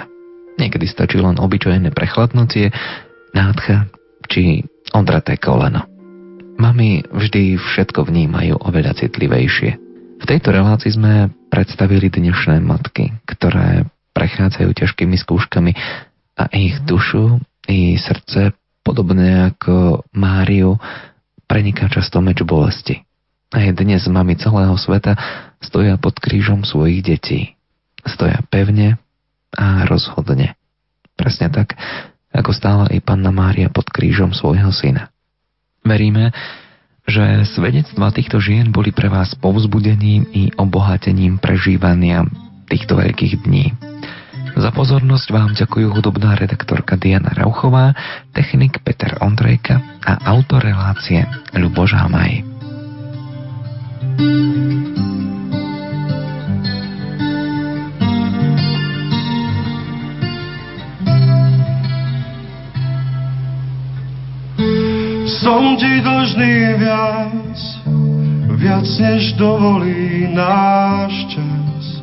Niekedy 0.60 0.86
stačí 0.92 1.16
len 1.16 1.40
obyčajné 1.40 1.96
prechladnutie, 1.96 2.76
nádcha 3.32 3.88
či 4.28 4.68
odraté 4.92 5.40
koleno. 5.40 5.88
Mami 6.56 7.04
vždy 7.08 7.60
všetko 7.60 8.08
vnímajú 8.08 8.60
oveľa 8.60 8.96
citlivejšie. 9.00 9.72
V 10.20 10.24
tejto 10.24 10.56
relácii 10.56 10.96
sme 10.96 11.32
predstavili 11.52 12.08
dnešné 12.08 12.64
matky, 12.64 13.12
ktoré 13.28 13.88
prechádzajú 14.16 14.72
ťažkými 14.72 15.16
skúškami 15.20 15.72
a 16.40 16.44
ich 16.56 16.80
dušu 16.88 17.44
i 17.68 18.00
srdce, 18.00 18.56
podobne 18.88 19.52
ako 19.52 20.08
Máriu, 20.16 20.80
preniká 21.52 21.92
často 21.92 22.24
meč 22.24 22.40
bolesti. 22.48 23.04
Aj 23.52 23.68
dnes 23.76 24.08
mami 24.08 24.40
celého 24.40 24.74
sveta 24.80 25.20
stoja 25.64 25.96
pod 26.00 26.18
krížom 26.20 26.64
svojich 26.68 27.06
detí. 27.06 27.56
Stoja 28.06 28.42
pevne 28.48 29.00
a 29.56 29.88
rozhodne. 29.88 30.56
Presne 31.16 31.48
tak, 31.48 31.80
ako 32.36 32.52
stála 32.52 32.86
i 32.92 33.00
panna 33.00 33.32
Mária 33.32 33.72
pod 33.72 33.88
krížom 33.88 34.36
svojho 34.36 34.70
syna. 34.76 35.10
Veríme, 35.86 36.36
že 37.06 37.46
svedectva 37.46 38.10
týchto 38.10 38.42
žien 38.42 38.74
boli 38.74 38.90
pre 38.90 39.08
vás 39.08 39.38
povzbudením 39.38 40.26
i 40.34 40.50
obohatením 40.58 41.38
prežívania 41.38 42.26
týchto 42.66 42.98
veľkých 42.98 43.46
dní. 43.46 43.72
Za 44.56 44.72
pozornosť 44.72 45.28
vám 45.36 45.52
ďakujú 45.54 45.92
hudobná 45.92 46.34
redaktorka 46.40 46.96
Diana 46.96 47.30
Rauchová, 47.36 47.92
technik 48.32 48.80
Peter 48.82 49.20
Ondrejka 49.20 49.84
a 50.02 50.32
autor 50.32 50.64
relácie 50.64 51.28
Ľuboš 51.52 51.92
Hamaj. 51.94 52.56
Som 65.46 65.78
ti 65.78 66.02
dlžný 66.02 66.82
viac, 66.82 67.58
viac 68.58 68.90
než 68.98 69.38
dovolí 69.38 70.26
náš 70.34 71.14
čas. 71.38 72.02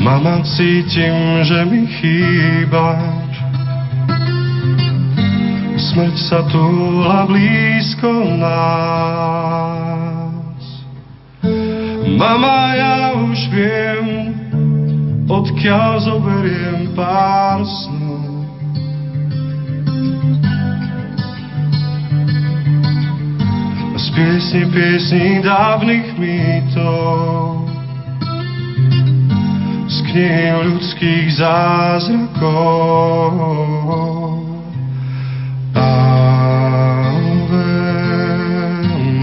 Mama, 0.00 0.40
cítim, 0.48 1.44
že 1.44 1.68
mi 1.68 1.84
chýbaš. 2.00 3.32
Smrť 5.76 6.16
sa 6.24 6.40
túla 6.48 7.28
blízko 7.28 8.08
nás. 8.40 8.96
Mama, 12.16 12.80
ja 12.80 13.12
už 13.12 13.52
viem, 13.52 13.73
odkiaľ 15.64 15.96
zoberiem 15.96 16.92
pár 16.92 17.64
snov. 17.64 18.44
Z 23.96 24.06
piesni, 24.12 24.68
piesni 24.68 25.40
dávnych 25.40 26.20
mýtov 26.20 27.64
z 29.88 30.04
knihy 30.12 30.52
ľudských 30.68 31.32
zázrakov. 31.40 33.32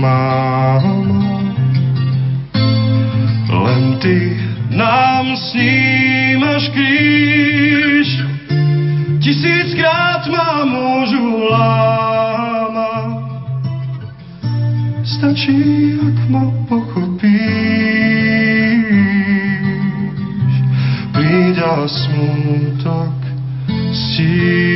Mama, 0.01 0.81
len 3.45 4.01
ty 4.01 4.41
nám 4.73 5.10
snímaš 5.51 6.69
kríž. 6.71 8.07
Tisíckrát 9.21 10.25
ma 10.31 10.65
môžu 10.65 11.45
lámať, 11.51 13.21
stačí, 15.05 15.61
ak 15.99 16.17
ma 16.31 16.43
pochopíš. 16.65 17.29
Príď 21.13 21.57
a 21.61 21.85
smutok 21.85 23.13
stíš. 23.93 24.70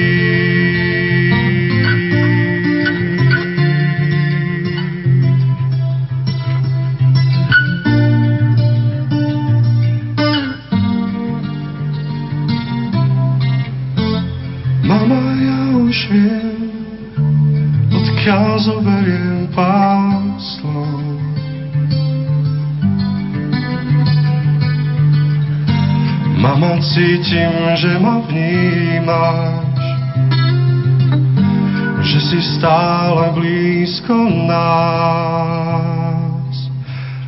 Stále 32.65 33.29
blízko 33.37 34.25
nás. 34.49 34.73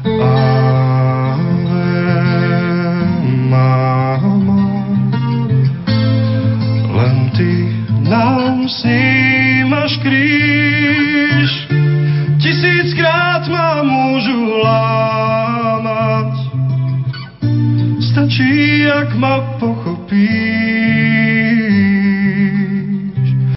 Ave, 0.02 1.94
mama, 3.46 4.66
len 6.90 7.30
ty 7.38 7.70
nám 8.10 8.66
snímaš 8.66 10.02
kríž. 10.02 11.70
Tisíckrát 12.42 13.46
ma 13.46 13.86
môžu 13.86 14.58
lámať, 14.66 16.34
stačí, 18.02 18.90
ak 18.90 19.14
ma. 19.22 19.47